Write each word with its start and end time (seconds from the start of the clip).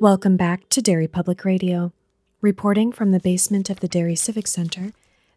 Welcome 0.00 0.36
back 0.36 0.68
to 0.68 0.80
Derry 0.80 1.08
Public 1.08 1.44
Radio. 1.44 1.92
Reporting 2.40 2.92
from 2.92 3.10
the 3.10 3.18
basement 3.18 3.68
of 3.68 3.80
the 3.80 3.88
Derry 3.88 4.14
Civic 4.14 4.46
Center, 4.46 4.92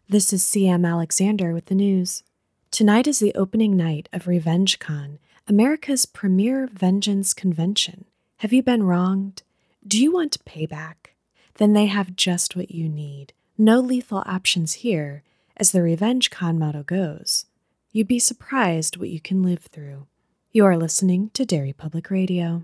this 0.08 0.32
is 0.32 0.44
CM 0.44 0.88
Alexander 0.88 1.52
with 1.52 1.66
the 1.66 1.74
news. 1.74 2.22
Tonight 2.70 3.08
is 3.08 3.18
the 3.18 3.34
opening 3.34 3.76
night 3.76 4.08
of 4.12 4.26
RevengeCon, 4.26 5.18
America's 5.48 6.06
premier 6.06 6.68
vengeance 6.72 7.34
convention. 7.34 8.04
Have 8.36 8.52
you 8.52 8.62
been 8.62 8.84
wronged? 8.84 9.42
Do 9.84 10.00
you 10.00 10.12
want 10.12 10.44
payback? 10.44 11.10
Then 11.56 11.72
they 11.72 11.86
have 11.86 12.14
just 12.14 12.54
what 12.54 12.70
you 12.70 12.88
need. 12.88 13.32
No 13.58 13.80
lethal 13.80 14.22
options 14.26 14.74
here, 14.74 15.24
as 15.56 15.72
the 15.72 15.80
RevengeCon 15.80 16.56
motto 16.56 16.84
goes. 16.84 17.46
You'd 17.90 18.06
be 18.06 18.20
surprised 18.20 18.96
what 18.96 19.08
you 19.08 19.20
can 19.20 19.42
live 19.42 19.64
through. 19.64 20.06
You 20.52 20.64
are 20.66 20.76
listening 20.76 21.30
to 21.34 21.44
Derry 21.44 21.72
Public 21.72 22.10
Radio. 22.10 22.62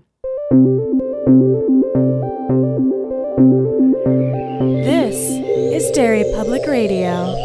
Public 6.59 6.71
Radio. 6.71 7.35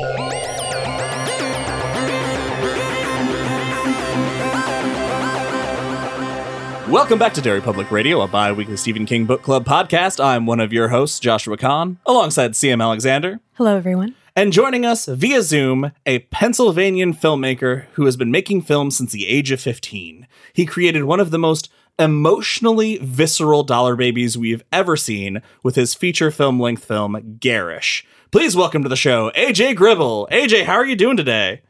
Welcome 6.90 7.20
back 7.20 7.32
to 7.34 7.40
Derry 7.40 7.60
Public 7.60 7.92
Radio, 7.92 8.22
a 8.22 8.26
bi 8.26 8.50
weekly 8.50 8.76
Stephen 8.76 9.06
King 9.06 9.24
Book 9.24 9.42
Club 9.42 9.64
podcast. 9.64 10.22
I'm 10.22 10.46
one 10.46 10.58
of 10.58 10.72
your 10.72 10.88
hosts, 10.88 11.20
Joshua 11.20 11.56
Kahn, 11.56 11.98
alongside 12.06 12.52
CM 12.52 12.82
Alexander. 12.82 13.38
Hello, 13.52 13.76
everyone. 13.76 14.16
And 14.34 14.52
joining 14.52 14.84
us 14.84 15.06
via 15.06 15.42
Zoom, 15.42 15.92
a 16.06 16.18
Pennsylvanian 16.18 17.14
filmmaker 17.14 17.84
who 17.92 18.06
has 18.06 18.16
been 18.16 18.32
making 18.32 18.62
films 18.62 18.96
since 18.96 19.12
the 19.12 19.28
age 19.28 19.52
of 19.52 19.60
15. 19.60 20.26
He 20.52 20.66
created 20.66 21.04
one 21.04 21.20
of 21.20 21.30
the 21.30 21.38
most 21.38 21.70
emotionally 21.98 22.98
visceral 22.98 23.62
dollar 23.62 23.96
babies 23.96 24.36
we've 24.36 24.64
ever 24.72 24.96
seen 24.96 25.42
with 25.62 25.76
his 25.76 25.94
feature 25.94 26.30
film 26.30 26.58
length 26.58 26.84
film, 26.84 27.38
Garish. 27.40 28.06
Please 28.30 28.56
welcome 28.56 28.82
to 28.82 28.88
the 28.88 28.96
show, 28.96 29.30
AJ 29.36 29.76
Gribble. 29.76 30.28
AJ, 30.32 30.64
how 30.64 30.74
are 30.74 30.86
you 30.86 30.96
doing 30.96 31.16
today? 31.16 31.62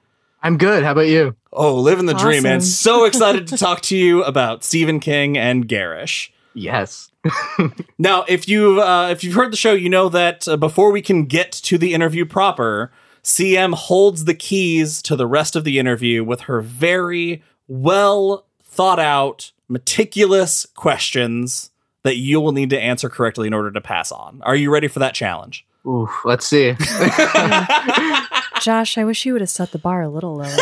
I'm 0.43 0.59
good. 0.59 0.83
How 0.83 0.93
about 0.93 1.09
you? 1.09 1.37
Oh, 1.53 1.75
living 1.77 2.07
the 2.07 2.15
dream, 2.15 2.43
man. 2.43 2.61
So 2.61 3.05
excited 3.05 3.47
to 3.49 3.57
talk 3.57 3.81
to 3.83 3.97
you 3.97 4.23
about 4.25 4.63
Stephen 4.63 5.01
King 5.01 5.39
and 5.39 5.67
Garish. 5.67 6.33
Yes. 6.55 7.11
Now, 7.99 8.25
if 8.29 8.49
you've 8.49 8.79
uh, 8.79 9.09
if 9.11 9.25
you've 9.25 9.35
heard 9.35 9.53
the 9.53 9.57
show, 9.57 9.73
you 9.73 9.89
know 9.89 10.09
that 10.11 10.47
uh, 10.47 10.57
before 10.59 10.93
we 10.93 11.01
can 11.01 11.25
get 11.25 11.53
to 11.53 11.79
the 11.79 11.95
interview 11.95 12.27
proper, 12.27 12.93
CM 13.23 13.73
holds 13.73 14.27
the 14.27 14.35
keys 14.35 15.01
to 15.03 15.17
the 15.17 15.27
rest 15.27 15.57
of 15.57 15.65
the 15.65 15.79
interview 15.79 16.23
with 16.23 16.43
her 16.43 16.61
very 16.61 17.43
well 17.67 18.47
thought 18.63 18.99
out, 18.99 19.53
meticulous 19.69 20.67
questions 20.75 21.71
that 22.03 22.17
you 22.17 22.41
will 22.41 22.53
need 22.53 22.71
to 22.71 22.79
answer 22.79 23.09
correctly 23.09 23.47
in 23.47 23.55
order 23.55 23.71
to 23.73 23.81
pass 23.81 24.13
on. 24.13 24.41
Are 24.45 24.57
you 24.57 24.71
ready 24.71 24.89
for 24.89 24.99
that 25.01 25.15
challenge? 25.15 25.67
Ooh, 25.87 26.09
let's 26.25 26.47
see. 26.47 26.73
Josh, 28.61 28.97
I 28.97 29.05
wish 29.05 29.27
you 29.27 29.33
would 29.33 29.43
have 29.43 29.51
set 29.51 29.73
the 29.73 29.79
bar 29.79 30.03
a 30.03 30.09
little 30.09 30.37
lower. 30.37 30.47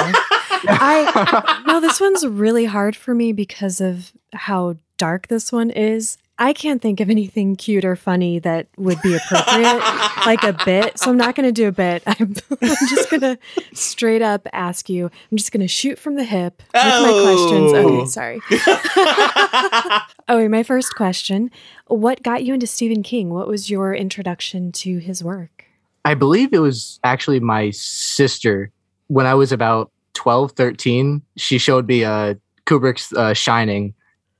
I 0.64 1.62
no, 1.66 1.80
this 1.80 2.00
one's 2.00 2.26
really 2.26 2.64
hard 2.64 2.96
for 2.96 3.14
me 3.14 3.32
because 3.32 3.80
of 3.80 4.12
how 4.32 4.76
dark 4.96 5.28
this 5.28 5.52
one 5.52 5.70
is. 5.70 6.18
I 6.42 6.52
can't 6.52 6.82
think 6.82 6.98
of 6.98 7.08
anything 7.08 7.54
cute 7.54 7.84
or 7.84 7.94
funny 7.94 8.40
that 8.40 8.66
would 8.76 9.00
be 9.00 9.14
appropriate, 9.14 9.78
like 10.26 10.42
a 10.42 10.52
bit. 10.64 10.98
So 10.98 11.08
I'm 11.08 11.16
not 11.16 11.36
going 11.36 11.46
to 11.46 11.52
do 11.52 11.68
a 11.68 11.72
bit. 11.72 12.02
I'm, 12.04 12.34
I'm 12.60 12.88
just 12.88 13.08
going 13.10 13.20
to 13.20 13.38
straight 13.74 14.22
up 14.22 14.48
ask 14.52 14.90
you. 14.90 15.06
I'm 15.06 15.36
just 15.36 15.52
going 15.52 15.60
to 15.60 15.68
shoot 15.68 16.00
from 16.00 16.16
the 16.16 16.24
hip 16.24 16.60
with 16.74 16.82
my 16.82 17.20
questions. 17.22 17.72
Oh. 17.72 18.00
Okay, 18.00 18.06
sorry. 18.06 18.40
okay, 20.28 20.48
my 20.48 20.64
first 20.64 20.96
question: 20.96 21.48
What 21.86 22.24
got 22.24 22.42
you 22.42 22.54
into 22.54 22.66
Stephen 22.66 23.04
King? 23.04 23.30
What 23.30 23.46
was 23.46 23.70
your 23.70 23.94
introduction 23.94 24.72
to 24.72 24.98
his 24.98 25.22
work? 25.22 25.66
I 26.04 26.14
believe 26.14 26.52
it 26.52 26.58
was 26.58 26.98
actually 27.04 27.38
my 27.38 27.70
sister 27.70 28.72
when 29.06 29.26
I 29.26 29.34
was 29.34 29.52
about 29.52 29.92
12, 30.14 30.52
13. 30.52 31.22
She 31.36 31.58
showed 31.58 31.86
me 31.86 32.02
uh, 32.02 32.34
Kubrick's 32.66 33.12
uh, 33.12 33.32
Shining. 33.32 33.94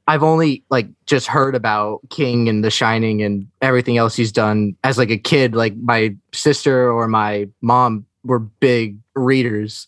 I've 0.09 0.23
only 0.23 0.65
like 0.69 0.89
just 1.07 1.27
heard 1.27 1.55
about 1.55 2.01
King 2.11 2.49
and 2.49 2.65
The 2.65 2.71
Shining 2.71 3.23
and 3.23 3.47
everything 3.61 3.99
else 3.99 4.17
he's 4.17 4.33
done 4.33 4.77
as 4.83 4.99
like 4.99 5.11
a 5.11 5.19
kid. 5.19 5.55
Like 5.55 5.77
my 5.77 6.17
sister 6.33 6.91
or 6.91 7.07
my 7.07 7.49
mom 7.61 8.07
were 8.25 8.41
big 8.41 8.99
readers. 9.15 9.87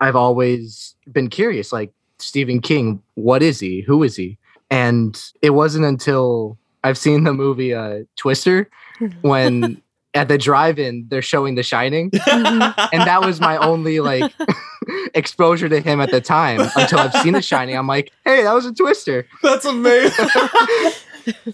I've 0.00 0.16
always 0.16 0.94
been 1.10 1.28
curious, 1.28 1.72
like 1.72 1.92
Stephen 2.18 2.60
King, 2.60 3.02
what 3.14 3.42
is 3.42 3.58
he? 3.58 3.80
Who 3.82 4.02
is 4.02 4.16
he? 4.16 4.38
And 4.70 5.20
it 5.42 5.50
wasn't 5.50 5.84
until 5.84 6.56
I've 6.84 6.98
seen 6.98 7.24
the 7.24 7.32
movie 7.32 7.74
uh, 7.74 8.00
Twister 8.16 8.70
when 9.22 9.82
at 10.18 10.28
the 10.28 10.36
drive-in 10.38 11.06
they're 11.08 11.22
showing 11.22 11.54
The 11.54 11.62
Shining, 11.62 12.10
Mhm. 12.12 12.88
and 12.92 13.02
that 13.02 13.22
was 13.22 13.40
my 13.40 13.56
only 13.56 14.00
like 14.00 14.32
exposure 15.14 15.68
to 15.68 15.80
him 15.80 16.00
at 16.00 16.10
the 16.10 16.20
time 16.20 16.60
until 16.76 16.98
I've 16.98 17.12
seen 17.22 17.32
The 17.32 17.42
Shining. 17.42 17.76
I'm 17.76 17.86
like, 17.86 18.12
hey, 18.24 18.42
that 18.42 18.52
was 18.52 18.66
a 18.66 18.74
Twister. 18.74 19.26
That's 19.42 19.64
amazing. 19.64 20.28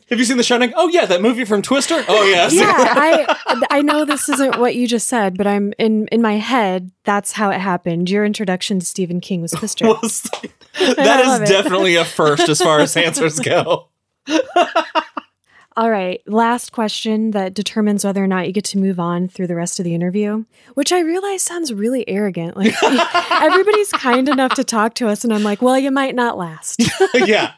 Have 0.08 0.19
you 0.20 0.25
seen 0.25 0.36
The 0.36 0.44
Shining? 0.44 0.72
Oh 0.76 0.88
yeah, 0.88 1.04
that 1.06 1.20
movie 1.20 1.44
from 1.44 1.60
Twister. 1.60 2.04
Oh 2.06 2.22
yes. 2.25 2.54
yeah, 2.54 2.64
I 2.69 3.64
I 3.70 3.82
know 3.82 4.04
this 4.04 4.28
isn't 4.28 4.58
what 4.58 4.76
you 4.76 4.86
just 4.86 5.08
said, 5.08 5.36
but 5.36 5.48
I'm 5.48 5.72
in 5.78 6.06
in 6.08 6.22
my 6.22 6.34
head. 6.36 6.92
That's 7.04 7.32
how 7.32 7.50
it 7.50 7.58
happened. 7.60 8.08
Your 8.08 8.25
introduction 8.25 8.78
to 8.78 8.86
Stephen 8.86 9.20
King 9.20 9.42
was 9.42 9.50
Twister. 9.50 9.86
Was- 9.88 10.31
I 10.78 10.94
that 10.94 11.26
love 11.26 11.42
is 11.42 11.50
it. 11.50 11.52
definitely 11.52 11.96
a 11.96 12.04
first 12.04 12.48
as 12.48 12.60
far 12.62 12.78
as 12.81 12.96
answers 12.96 13.41
go. 13.41 13.88
All 15.76 15.90
right, 15.90 16.22
last 16.26 16.70
question 16.70 17.32
that 17.32 17.52
determines 17.52 18.04
whether 18.04 18.22
or 18.22 18.28
not 18.28 18.46
you 18.46 18.52
get 18.52 18.64
to 18.66 18.78
move 18.78 19.00
on 19.00 19.26
through 19.26 19.48
the 19.48 19.56
rest 19.56 19.80
of 19.80 19.84
the 19.84 19.92
interview, 19.94 20.44
which 20.74 20.92
I 20.92 21.00
realize 21.00 21.42
sounds 21.42 21.74
really 21.74 22.08
arrogant. 22.08 22.56
Like 22.56 22.74
everybody's 23.30 23.90
kind 23.90 24.28
enough 24.28 24.54
to 24.54 24.62
talk 24.62 24.94
to 24.96 25.08
us, 25.08 25.24
and 25.24 25.34
I'm 25.34 25.42
like, 25.42 25.60
well, 25.60 25.76
you 25.76 25.90
might 25.90 26.14
not 26.14 26.38
last. 26.38 26.80
yeah, 27.14 27.54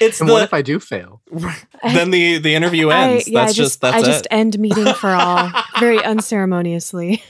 it's 0.00 0.18
And 0.20 0.28
the 0.28 0.32
what 0.32 0.42
if 0.42 0.52
I 0.52 0.62
do 0.62 0.80
fail? 0.80 1.22
then 1.84 2.10
the 2.10 2.38
the 2.38 2.56
interview 2.56 2.88
ends. 2.88 3.28
I, 3.28 3.30
yeah, 3.30 3.40
that's 3.40 3.52
I 3.52 3.54
just, 3.54 3.56
just 3.56 3.80
that's 3.82 3.96
I 3.96 4.02
just 4.02 4.24
it. 4.26 4.28
end 4.32 4.58
meeting 4.58 4.92
for 4.94 5.10
all 5.10 5.52
very 5.78 6.02
unceremoniously. 6.02 7.22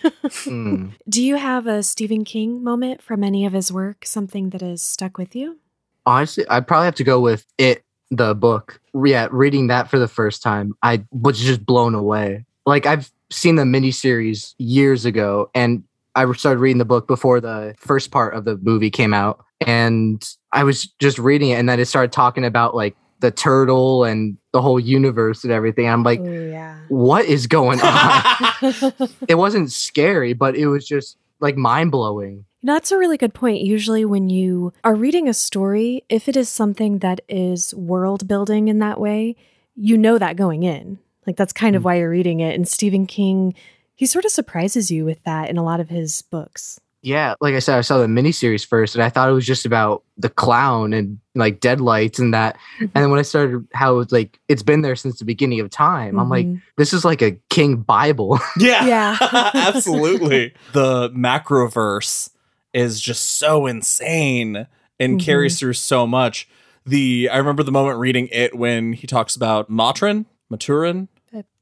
Hmm. 0.45 0.89
Do 1.07 1.23
you 1.23 1.37
have 1.37 1.67
a 1.67 1.83
Stephen 1.83 2.25
King 2.25 2.65
moment 2.65 3.03
from 3.03 3.23
any 3.23 3.45
of 3.45 3.53
his 3.53 3.71
work? 3.71 4.07
Something 4.07 4.51
that 4.51 4.63
has 4.63 4.81
stuck 4.81 5.19
with 5.19 5.37
you? 5.37 5.59
Honestly, 6.07 6.47
I'd 6.49 6.67
probably 6.67 6.87
have 6.87 6.95
to 6.97 7.05
go 7.05 7.21
with 7.21 7.45
it, 7.59 7.85
the 8.11 8.35
book. 8.35 8.81
Yeah, 8.95 9.29
reading 9.31 9.69
that 9.69 9.89
for 9.89 9.99
the 9.99 10.09
first 10.09 10.43
time, 10.43 10.75
I 10.83 11.05
was 11.11 11.39
just 11.39 11.65
blown 11.65 11.95
away. 11.95 12.45
Like 12.67 12.87
I've 12.87 13.11
seen 13.31 13.57
the 13.57 13.63
miniseries 13.63 14.55
years 14.59 15.05
ago, 15.05 15.51
and 15.55 15.85
I 16.15 16.31
started 16.33 16.59
reading 16.59 16.79
the 16.79 16.85
book 16.85 17.07
before 17.07 17.41
the 17.41 17.75
first 17.79 18.11
part 18.11 18.35
of 18.35 18.45
the 18.45 18.57
movie 18.59 18.91
came 18.91 19.15
out, 19.15 19.45
and 19.61 20.23
I 20.53 20.65
was 20.65 20.87
just 20.99 21.19
reading 21.19 21.51
it, 21.51 21.55
and 21.55 21.69
then 21.69 21.81
it 21.81 21.87
started 21.87 22.13
talking 22.13 22.45
about 22.45 22.75
like 22.75 22.97
the 23.21 23.31
turtle 23.31 24.05
and 24.05 24.37
the 24.53 24.63
whole 24.63 24.81
universe 24.81 25.45
and 25.45 25.53
everything. 25.53 25.89
I'm 25.89 26.03
like, 26.03 26.21
yeah. 26.21 26.79
what 26.89 27.27
is 27.27 27.47
going 27.47 27.81
on? 27.81 28.53
it 29.29 29.37
wasn't 29.37 29.71
scary, 29.71 30.33
but 30.33 30.57
it 30.57 30.67
was 30.67 30.87
just 30.87 31.17
like 31.39 31.57
mind 31.57 31.93
blowing. 31.93 32.45
That's 32.63 32.93
a 32.93 32.99
really 32.99 33.17
good 33.17 33.33
point. 33.35 33.63
Usually, 33.63 34.05
when 34.05 34.29
you 34.29 34.73
are 34.85 34.95
reading 34.95 35.29
a 35.29 35.35
story, 35.35 36.05
if 36.09 36.29
it 36.29 36.37
is 36.37 36.49
something 36.49 36.99
that 36.99 37.21
is 37.29 37.75
world 37.75 38.29
building 38.29 38.69
in 38.69 38.81
that 38.81 39.01
way, 39.01 39.37
you 39.75 39.97
know 39.97 40.19
that 40.19 40.37
going 40.37 40.63
in. 40.63 40.99
Like, 41.27 41.37
that's 41.37 41.53
kind 41.55 41.75
of 41.75 41.83
Mm. 41.83 41.85
why 41.87 41.95
you're 41.97 42.11
reading 42.11 42.41
it. 42.41 42.55
And 42.55 42.69
Stephen 42.69 43.07
King, 43.07 43.55
he 43.95 44.05
sort 44.05 44.25
of 44.27 44.31
surprises 44.31 44.91
you 44.91 45.05
with 45.05 45.23
that 45.25 45.49
in 45.49 45.57
a 45.57 45.63
lot 45.65 45.81
of 45.81 45.89
his 45.89 46.23
books. 46.23 46.79
Yeah, 47.03 47.33
like 47.41 47.55
I 47.55 47.61
said, 47.61 47.79
I 47.79 47.81
saw 47.81 47.97
the 47.97 48.07
miniseries 48.07 48.67
first, 48.67 48.95
and 48.95 49.03
I 49.03 49.09
thought 49.09 49.31
it 49.31 49.33
was 49.33 49.47
just 49.47 49.65
about 49.65 50.03
the 50.19 50.29
clown 50.29 50.93
and 50.93 51.19
like 51.35 51.61
deadlights 51.61 52.19
and 52.19 52.35
that. 52.35 52.59
And 52.79 52.91
then 52.93 53.09
when 53.11 53.19
I 53.19 53.23
started, 53.23 53.67
how 53.73 54.01
it's 54.01 54.13
like 54.13 54.39
it's 54.49 54.63
been 54.63 54.83
there 54.83 54.97
since 54.97 55.19
the 55.19 55.25
beginning 55.25 55.61
of 55.61 55.71
time. 55.71 56.19
I'm 56.21 56.29
like, 56.29 56.45
Mhm. 56.47 56.61
this 56.77 56.93
is 56.93 57.03
like 57.07 57.23
a 57.23 57.39
King 57.49 57.77
Bible. 57.77 58.39
yeah, 58.59 58.85
Yeah. 58.85 59.17
absolutely. 59.55 60.53
The 60.75 61.09
macroverse 61.11 62.29
is 62.73 63.01
just 63.01 63.39
so 63.39 63.67
insane 63.67 64.67
and 64.99 65.19
Mhm. 65.21 65.25
carries 65.25 65.59
through 65.59 65.73
so 65.75 66.07
much. 66.07 66.49
The 66.87 67.29
I 67.33 67.37
remember 67.39 67.63
the 67.63 67.73
moment 67.73 67.99
reading 67.99 68.29
it 68.33 68.57
when 68.57 68.93
he 68.95 69.07
talks 69.07 69.37
about 69.37 69.69
Matrin, 69.71 70.27
Maturin. 70.51 71.09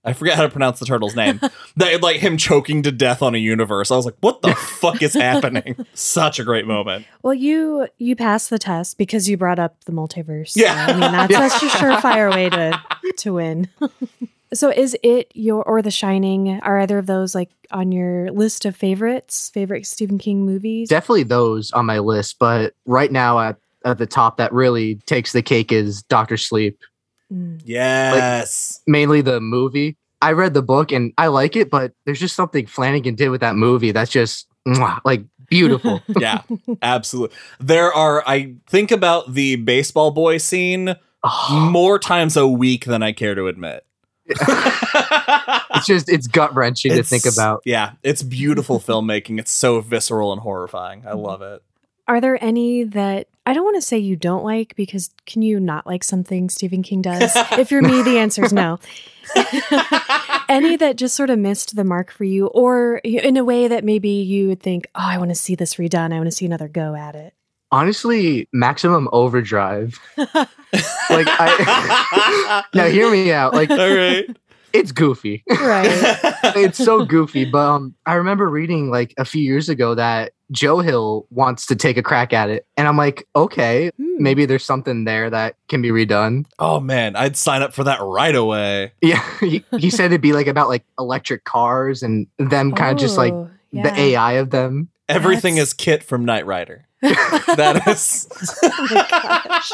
I 0.04 0.12
forget 0.14 0.36
how 0.36 0.42
to 0.42 0.48
pronounce 0.48 0.78
the 0.78 0.86
turtle's 0.86 1.14
name. 1.16 1.38
that 1.76 2.00
like 2.02 2.16
him 2.20 2.38
choking 2.38 2.82
to 2.84 2.92
death 2.92 3.20
on 3.20 3.34
a 3.34 3.38
universe. 3.38 3.90
I 3.90 3.96
was 3.96 4.06
like, 4.06 4.14
what 4.20 4.40
the 4.40 4.54
fuck 4.80 5.02
is 5.02 5.12
happening? 5.12 5.84
Such 5.92 6.38
a 6.38 6.44
great 6.44 6.66
moment. 6.66 7.04
Well, 7.22 7.34
you 7.34 7.88
you 7.98 8.16
passed 8.16 8.48
the 8.48 8.58
test 8.58 8.96
because 8.96 9.28
you 9.28 9.36
brought 9.36 9.58
up 9.58 9.84
the 9.84 9.92
multiverse. 9.92 10.50
So, 10.50 10.60
Yeah. 10.62 10.86
I 10.88 10.92
mean 10.92 11.00
that's 11.00 11.32
that's 11.60 11.62
a 11.62 11.66
surefire 11.76 12.32
way 12.32 12.48
to 12.48 12.80
to 13.18 13.34
win. 13.34 13.68
So, 14.52 14.70
is 14.70 14.96
it 15.02 15.30
your 15.34 15.62
or 15.62 15.82
The 15.82 15.90
Shining? 15.90 16.60
Are 16.60 16.78
either 16.80 16.98
of 16.98 17.06
those 17.06 17.34
like 17.34 17.50
on 17.70 17.92
your 17.92 18.30
list 18.30 18.64
of 18.64 18.76
favorites? 18.76 19.50
Favorite 19.50 19.86
Stephen 19.86 20.18
King 20.18 20.44
movies? 20.44 20.88
Definitely 20.88 21.24
those 21.24 21.70
on 21.72 21.86
my 21.86 21.98
list, 21.98 22.36
but 22.38 22.74
right 22.86 23.12
now 23.12 23.38
at 23.38 23.56
at 23.84 23.98
the 23.98 24.06
top 24.06 24.36
that 24.38 24.52
really 24.52 24.96
takes 25.06 25.32
the 25.32 25.42
cake 25.42 25.72
is 25.72 26.02
Doctor 26.04 26.36
Sleep. 26.36 26.78
Mm. 27.32 27.60
Yes. 27.64 28.80
mainly 28.86 29.20
the 29.20 29.40
movie. 29.40 29.96
I 30.20 30.32
read 30.32 30.54
the 30.54 30.62
book 30.62 30.90
and 30.90 31.12
I 31.16 31.28
like 31.28 31.54
it, 31.54 31.70
but 31.70 31.92
there's 32.04 32.18
just 32.18 32.34
something 32.34 32.66
Flanagan 32.66 33.14
did 33.14 33.28
with 33.28 33.40
that 33.42 33.54
movie 33.54 33.92
that's 33.92 34.10
just 34.10 34.48
mwah, 34.66 35.00
like 35.04 35.22
beautiful. 35.46 36.02
yeah, 36.18 36.42
absolutely. 36.82 37.36
There 37.60 37.92
are, 37.92 38.24
I 38.26 38.54
think 38.66 38.90
about 38.90 39.32
the 39.34 39.56
baseball 39.56 40.10
boy 40.10 40.38
scene 40.38 40.96
Oh, 41.24 41.68
more 41.72 41.98
times 41.98 42.36
a 42.36 42.46
week 42.46 42.84
than 42.84 43.02
I 43.02 43.12
care 43.12 43.34
to 43.34 43.48
admit. 43.48 43.84
it's 45.74 45.86
just 45.86 46.08
it's 46.08 46.26
gut 46.26 46.54
wrenching 46.54 46.92
to 46.92 47.02
think 47.02 47.26
about. 47.26 47.62
Yeah, 47.64 47.92
it's 48.02 48.22
beautiful 48.22 48.78
filmmaking. 48.80 49.38
It's 49.38 49.50
so 49.50 49.80
visceral 49.80 50.32
and 50.32 50.40
horrifying. 50.40 51.04
I 51.06 51.12
love 51.12 51.42
it. 51.42 51.62
Are 52.06 52.20
there 52.20 52.42
any 52.42 52.84
that 52.84 53.28
I 53.44 53.52
don't 53.52 53.64
want 53.64 53.76
to 53.76 53.82
say 53.82 53.98
you 53.98 54.16
don't 54.16 54.44
like 54.44 54.74
because 54.76 55.10
can 55.26 55.42
you 55.42 55.60
not 55.60 55.86
like 55.86 56.04
something 56.04 56.48
Stephen 56.48 56.82
King 56.82 57.02
does? 57.02 57.32
if 57.52 57.70
you're 57.70 57.82
me, 57.82 58.02
the 58.02 58.18
answer 58.18 58.44
is 58.44 58.52
no. 58.52 58.78
any 60.48 60.76
that 60.76 60.96
just 60.96 61.14
sort 61.14 61.30
of 61.30 61.38
missed 61.38 61.76
the 61.76 61.84
mark 61.84 62.10
for 62.10 62.24
you, 62.24 62.46
or 62.48 62.98
in 62.98 63.36
a 63.36 63.44
way 63.44 63.68
that 63.68 63.84
maybe 63.84 64.08
you 64.08 64.48
would 64.48 64.60
think, 64.60 64.86
oh, 64.94 65.00
I 65.02 65.18
want 65.18 65.30
to 65.30 65.34
see 65.34 65.54
this 65.54 65.74
redone. 65.74 66.12
I 66.12 66.16
want 66.16 66.26
to 66.26 66.36
see 66.36 66.46
another 66.46 66.68
go 66.68 66.94
at 66.94 67.14
it. 67.14 67.34
Honestly, 67.70 68.48
Maximum 68.52 69.08
Overdrive. 69.12 69.98
Like 71.10 71.26
I 71.30 72.62
now 72.74 72.84
hear 72.88 73.10
me 73.10 73.32
out. 73.32 73.54
Like 73.54 73.70
All 73.70 73.78
right. 73.78 74.26
it's 74.74 74.92
goofy. 74.92 75.42
right. 75.48 75.86
it's 76.54 76.76
so 76.76 77.06
goofy. 77.06 77.46
But 77.46 77.66
um, 77.66 77.94
I 78.04 78.14
remember 78.14 78.46
reading 78.50 78.90
like 78.90 79.14
a 79.16 79.24
few 79.24 79.42
years 79.42 79.70
ago 79.70 79.94
that 79.94 80.32
Joe 80.52 80.80
Hill 80.80 81.26
wants 81.30 81.64
to 81.66 81.76
take 81.76 81.96
a 81.96 82.02
crack 82.02 82.34
at 82.34 82.50
it, 82.50 82.66
and 82.76 82.86
I'm 82.86 82.98
like, 82.98 83.26
okay, 83.34 83.90
Hmm. 83.96 84.22
maybe 84.22 84.44
there's 84.44 84.64
something 84.64 85.04
there 85.04 85.30
that 85.30 85.56
can 85.68 85.80
be 85.80 85.88
redone. 85.88 86.44
Oh 86.58 86.80
man, 86.80 87.16
I'd 87.16 87.38
sign 87.38 87.62
up 87.62 87.72
for 87.72 87.84
that 87.84 87.98
right 88.02 88.34
away. 88.34 88.92
Yeah, 89.00 89.24
he, 89.40 89.64
he 89.78 89.88
said 89.88 90.06
it'd 90.06 90.20
be 90.20 90.34
like 90.34 90.48
about 90.48 90.68
like 90.68 90.84
electric 90.98 91.44
cars 91.44 92.02
and 92.02 92.26
them 92.36 92.72
kind 92.72 92.92
of 92.92 92.98
just 92.98 93.16
like 93.16 93.32
Oh, 93.32 93.50
the. 93.72 93.98
AI 93.98 94.32
of 94.32 94.50
them. 94.50 94.90
Everything 95.08 95.54
That's- 95.54 95.68
is 95.68 95.74
KITT 95.74 96.02
from 96.02 96.26
Knight 96.26 96.44
Rider. 96.44 96.84
That 97.56 97.86
is. 97.86 98.28
oh 98.62 98.88
my 98.90 99.06
gosh. 99.10 99.72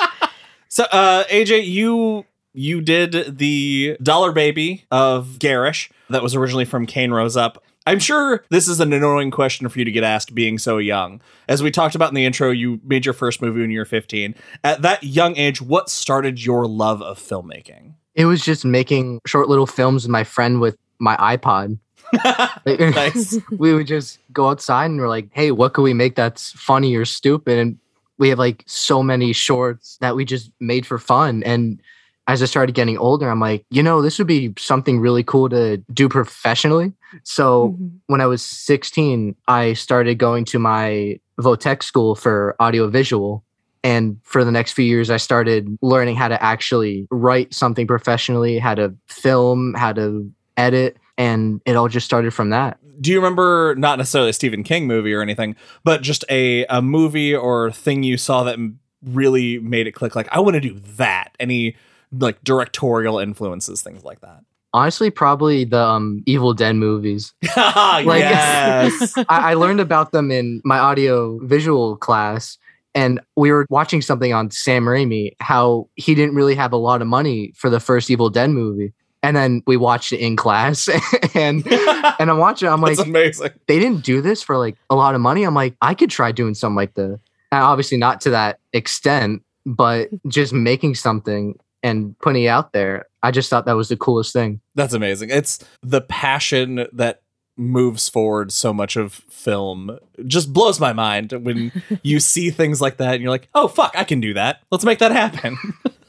So, 0.69 0.85
uh, 0.85 1.25
AJ, 1.25 1.67
you 1.67 2.25
you 2.53 2.81
did 2.81 3.39
the 3.39 3.97
Dollar 4.03 4.33
Baby 4.33 4.85
of 4.91 5.39
Garish 5.39 5.91
that 6.11 6.23
was 6.23 6.35
originally 6.35 6.65
from 6.65 6.87
Cain 6.87 7.11
Rose 7.11 7.37
Up. 7.37 7.63
I'm 7.87 7.99
sure 7.99 8.45
this 8.49 8.67
is 8.67 8.81
an 8.81 8.93
annoying 8.93 9.31
question 9.31 9.69
for 9.69 9.79
you 9.79 9.85
to 9.85 9.93
get 9.93 10.05
asked 10.05 10.35
being 10.35 10.57
so 10.59 10.79
young. 10.79 11.21
As 11.49 11.63
we 11.63 11.71
talked 11.71 11.95
about 11.95 12.09
in 12.09 12.15
the 12.15 12.25
intro, 12.25 12.51
you 12.51 12.81
made 12.83 13.05
your 13.05 13.13
first 13.13 13.43
movie 13.43 13.61
when 13.61 13.71
you 13.71 13.79
were 13.79 13.85
15. 13.85 14.35
At 14.63 14.83
that 14.83 15.03
young 15.03 15.37
age, 15.37 15.61
what 15.61 15.91
started 15.91 16.43
your 16.43 16.67
love 16.67 17.03
of 17.03 17.19
filmmaking? 17.19 17.95
It 18.15 18.25
was 18.25 18.43
just 18.43 18.65
making 18.65 19.21
short 19.27 19.49
little 19.49 19.67
films 19.67 20.05
with 20.05 20.11
my 20.11 20.25
friend 20.25 20.61
with 20.61 20.79
my 20.99 21.17
iPod. 21.17 21.79
Like, 22.67 22.81
nice. 22.81 23.39
we 23.59 23.75
would 23.75 23.87
just 23.87 24.19
go 24.33 24.49
outside 24.49 24.87
and 24.87 24.99
we're 24.99 25.09
like, 25.09 25.29
hey, 25.33 25.51
what 25.51 25.75
could 25.75 25.83
we 25.83 25.93
make 25.95 26.15
that's 26.15 26.53
funny 26.53 26.95
or 26.97 27.05
stupid? 27.05 27.59
And 27.59 27.79
we 28.19 28.29
have 28.31 28.39
like 28.39 28.63
so 28.67 29.03
many 29.03 29.33
shorts 29.33 29.99
that 30.01 30.17
we 30.17 30.25
just 30.25 30.51
made 30.61 30.87
for 30.87 30.99
fun. 30.99 31.43
And 31.43 31.81
as 32.27 32.43
I 32.43 32.47
started 32.47 32.75
getting 32.75 32.97
older, 32.97 33.29
I'm 33.29 33.41
like, 33.41 33.67
you 33.71 33.83
know, 33.83 34.01
this 34.01 34.19
would 34.19 34.27
be 34.27 34.55
something 34.59 34.99
really 34.99 35.23
cool 35.23 35.51
to 35.51 35.77
do 35.93 36.09
professionally. 36.09 36.93
So 37.23 37.77
Mhm. 37.79 37.91
when 38.07 38.21
I 38.23 38.27
was 38.27 38.41
16, 38.43 39.35
I 39.47 39.75
started 39.75 40.17
going 40.19 40.47
to 40.47 40.59
my 40.59 41.19
Votech 41.39 41.83
school 41.83 42.15
for 42.15 42.57
audiovisual. 42.61 43.45
And 43.83 44.17
for 44.23 44.43
the 44.43 44.51
next 44.51 44.73
few 44.73 44.87
years, 44.87 45.11
I 45.11 45.19
started 45.19 45.77
learning 45.83 46.17
how 46.17 46.29
to 46.29 46.43
actually 46.43 47.07
write 47.11 47.53
something 47.53 47.87
professionally, 47.87 48.59
how 48.59 48.75
to 48.75 48.95
film, 49.07 49.75
how 49.75 49.93
to 49.93 50.31
edit. 50.57 50.97
And 51.17 51.61
it 51.65 51.77
all 51.77 51.89
just 51.89 52.07
started 52.07 52.33
from 52.35 52.51
that. 52.51 52.79
Do 53.01 53.11
you 53.11 53.19
remember 53.19 53.75
not 53.77 53.99
necessarily 53.99 54.31
a 54.31 54.33
Stephen 54.33 54.63
King 54.63 54.87
movie 54.87 55.13
or 55.13 55.23
anything, 55.23 55.57
but 55.85 56.03
just 56.03 56.25
a 56.29 56.65
a 56.67 56.81
movie 56.83 57.35
or 57.35 57.71
thing 57.73 58.03
you 58.03 58.17
saw 58.17 58.45
that 58.45 58.59
really 59.05 59.59
made 59.59 59.87
it 59.87 59.93
click? 59.93 60.15
Like, 60.17 60.29
I 60.33 60.41
want 60.41 60.55
to 60.55 60.61
do 60.61 60.79
that. 60.97 61.37
Any 61.39 61.77
like 62.13 62.43
directorial 62.45 63.19
influences, 63.19 63.83
things 63.83 64.05
like 64.05 64.21
that. 64.21 64.41
Honestly, 64.73 65.09
probably 65.09 65.65
the 65.65 65.81
um, 65.81 66.23
Evil 66.27 66.53
Dead 66.53 66.75
movies. 66.75 67.33
Like- 67.57 68.07
yes. 68.07 69.17
I, 69.17 69.53
I 69.53 69.55
learned 69.55 69.81
about 69.81 70.11
them 70.13 70.31
in 70.33 70.61
my 70.65 70.79
audio 70.79 71.39
visual 71.47 71.97
class. 71.97 72.59
And 72.97 73.21
we 73.37 73.51
were 73.51 73.67
watching 73.71 74.03
something 74.03 74.33
on 74.33 74.51
Sam 74.51 74.85
Raimi, 74.85 75.33
how 75.41 75.89
he 75.97 76.15
didn't 76.15 76.37
really 76.37 76.55
have 76.55 76.73
a 76.73 76.77
lot 76.77 77.03
of 77.03 77.09
money 77.09 77.53
for 77.57 77.69
the 77.69 77.81
first 77.81 78.11
Evil 78.11 78.31
Dead 78.31 78.51
movie. 78.51 78.93
And 79.25 79.37
then 79.37 79.63
we 79.67 79.77
watched 79.77 80.13
it 80.13 80.19
in 80.19 80.37
class 80.37 80.89
and 81.35 81.67
and 82.19 82.31
I'm 82.31 82.39
watching, 82.39 82.69
I'm 82.69 82.81
like, 82.81 82.99
amazing. 82.99 83.51
they 83.67 83.79
didn't 83.79 84.05
do 84.05 84.21
this 84.21 84.43
for 84.43 84.59
like 84.59 84.77
a 84.91 84.95
lot 84.95 85.15
of 85.15 85.21
money. 85.21 85.45
I'm 85.45 85.55
like, 85.55 85.77
I 85.81 85.95
could 85.95 86.11
try 86.11 86.31
doing 86.31 86.55
something 86.55 86.77
like 86.77 86.95
this. 86.95 87.19
And 87.51 87.63
obviously 87.63 87.99
not 87.99 88.21
to 88.23 88.31
that 88.31 88.59
extent, 88.73 89.43
but 89.65 90.11
just 90.29 90.53
making 90.53 90.95
something 90.95 91.59
and 91.83 92.19
putting 92.19 92.45
it 92.45 92.49
out 92.49 92.73
there. 92.73 93.07
I 93.23 93.31
just 93.31 93.49
thought 93.49 93.67
that 93.67 93.77
was 93.77 93.89
the 93.89 93.97
coolest 93.97 94.33
thing. 94.33 94.61
That's 94.75 94.95
amazing. 94.95 95.31
It's 95.31 95.59
the 95.83 96.03
passion 96.03 96.87
that 96.93 97.23
moves 97.57 98.09
forward 98.09 98.53
so 98.53 98.73
much 98.73 98.97
of 98.97 99.13
film 99.29 99.99
just 100.27 100.53
blows 100.53 100.81
my 100.81 100.93
mind 100.93 101.33
when 101.33 101.71
you 102.03 102.21
see 102.21 102.51
things 102.51 102.81
like 102.81 102.97
that 102.97 103.15
and 103.15 103.23
you're 103.23 103.31
like, 103.31 103.49
"Oh 103.55 103.69
fuck, 103.69 103.95
I 103.97 104.05
can 104.05 104.21
do 104.21 104.35
that. 104.35 104.63
Let's 104.71 104.85
make 104.85 104.99
that 104.99 105.13
happen." 105.13 105.59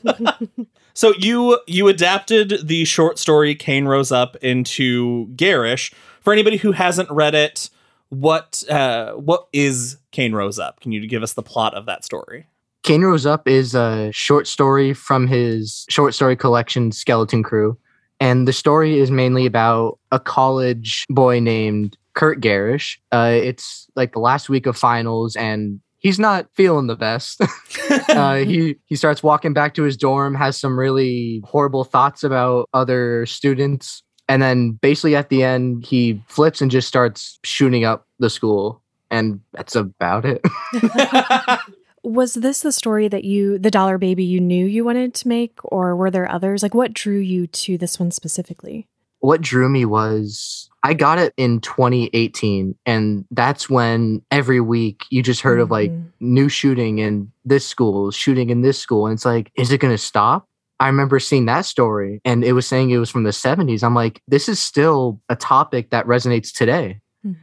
so 0.94 1.14
you 1.18 1.60
you 1.68 1.88
adapted 1.88 2.68
the 2.68 2.86
short 2.86 3.20
story 3.20 3.56
Cain 3.56 3.86
Rose 3.86 4.12
Up 4.12 4.36
into 4.38 5.28
Garish. 5.36 5.94
For 6.22 6.34
anybody 6.34 6.58
who 6.58 6.72
hasn't 6.72 7.10
read 7.12 7.36
it, 7.36 7.70
what 8.10 8.64
uh 8.70 9.14
what 9.14 9.48
is 9.54 9.98
Cain 10.12 10.34
Rose 10.34 10.60
Up? 10.60 10.80
Can 10.80 10.92
you 10.92 11.06
give 11.08 11.24
us 11.24 11.34
the 11.34 11.44
plot 11.44 11.74
of 11.74 11.86
that 11.86 12.04
story? 12.04 12.48
Cain 12.84 13.02
Rose 13.02 13.26
Up 13.26 13.48
is 13.48 13.74
a 13.74 14.12
short 14.14 14.48
story 14.48 14.94
from 14.94 15.28
his 15.28 15.86
short 15.90 16.14
story 16.14 16.36
collection, 16.36 16.92
Skeleton 16.92 17.42
Crew. 17.42 17.78
And 18.20 18.48
the 18.48 18.54
story 18.54 19.00
is 19.00 19.12
mainly 19.12 19.46
about 19.46 20.00
a 20.12 20.20
college 20.20 21.06
boy 21.10 21.40
named 21.40 21.98
Curt 22.14 22.40
Garish. 22.40 23.00
Uh, 23.12 23.32
it's 23.34 23.88
like 23.96 24.14
the 24.14 24.20
last 24.20 24.50
week 24.50 24.66
of 24.66 24.78
finals, 24.78 25.36
and 25.36 25.80
he's 25.98 26.20
not 26.20 26.48
feeling 26.54 26.88
the 26.88 26.96
best. 26.96 27.42
uh, 28.10 28.38
he 28.38 28.78
he 28.86 28.96
starts 28.96 29.22
walking 29.22 29.54
back 29.54 29.74
to 29.76 29.84
his 29.84 29.98
dorm, 29.98 30.34
has 30.36 30.58
some 30.58 30.80
really 30.80 31.42
horrible 31.46 31.84
thoughts 31.84 32.24
about 32.24 32.70
other 32.74 33.26
students, 33.26 34.02
and 34.30 34.42
then 34.42 34.72
basically 34.72 35.16
at 35.16 35.30
the 35.30 35.44
end 35.44 35.86
he 35.86 36.22
flips 36.28 36.62
and 36.62 36.72
just 36.72 36.88
starts 36.88 37.40
shooting 37.44 37.84
up 37.84 38.08
the 38.20 38.30
school, 38.30 38.82
and 39.12 39.42
that's 39.52 39.76
about 39.76 40.26
it. 40.26 40.42
Was 42.06 42.36
this 42.36 42.62
the 42.62 42.72
story 42.72 43.08
that 43.08 43.24
you, 43.24 43.58
the 43.58 43.72
Dollar 43.72 43.98
Baby, 43.98 44.24
you 44.24 44.40
knew 44.40 44.68
you 44.68 44.86
wanted 44.86 45.16
to 45.16 45.28
make, 45.28 45.58
or 45.64 45.96
were 45.96 46.12
there 46.12 46.32
others? 46.32 46.62
Like, 46.62 46.76
what 46.76 46.94
drew 46.94 47.18
you 47.18 47.48
to 47.48 47.78
this 47.78 48.00
one 48.00 48.12
specifically? 48.12 48.88
what 49.22 49.42
drew 49.42 49.68
me 49.68 49.86
was 49.86 50.70
I 50.84 50.94
got 50.94 51.18
it 51.18 51.34
in 51.36 51.60
2018, 51.60 52.76
and 52.86 53.26
that's 53.32 53.68
when 53.68 54.22
every 54.30 54.62
week 54.62 55.02
you 55.10 55.24
just 55.24 55.42
heard 55.42 55.60
of 55.60 55.72
like 55.72 55.90
Mhm. 55.90 56.04
new 56.20 56.48
shooting 56.48 57.00
in 57.00 57.32
this 57.44 57.66
school, 57.66 58.12
shooting 58.12 58.52
in 58.52 58.62
this 58.62 58.78
school, 58.78 59.08
and 59.08 59.14
it's 59.16 59.26
like, 59.26 59.52
is 59.56 59.72
it 59.72 59.80
going 59.80 59.94
to 59.94 59.98
stop? 59.98 60.48
I 60.80 60.86
remember 60.86 61.20
seeing 61.20 61.46
that 61.48 61.66
story, 61.66 62.22
and 62.24 62.44
it 62.44 62.54
was 62.54 62.68
saying 62.68 62.92
it 62.92 63.00
was 63.00 63.10
from 63.10 63.24
the 63.24 63.32
70s. 63.34 63.82
I'm 63.82 63.96
like, 63.96 64.22
this 64.28 64.48
is 64.48 64.60
still 64.60 65.20
a 65.28 65.36
topic 65.36 65.90
that 65.90 66.06
resonates 66.06 66.54
today, 66.56 67.00
Mhm. 67.26 67.36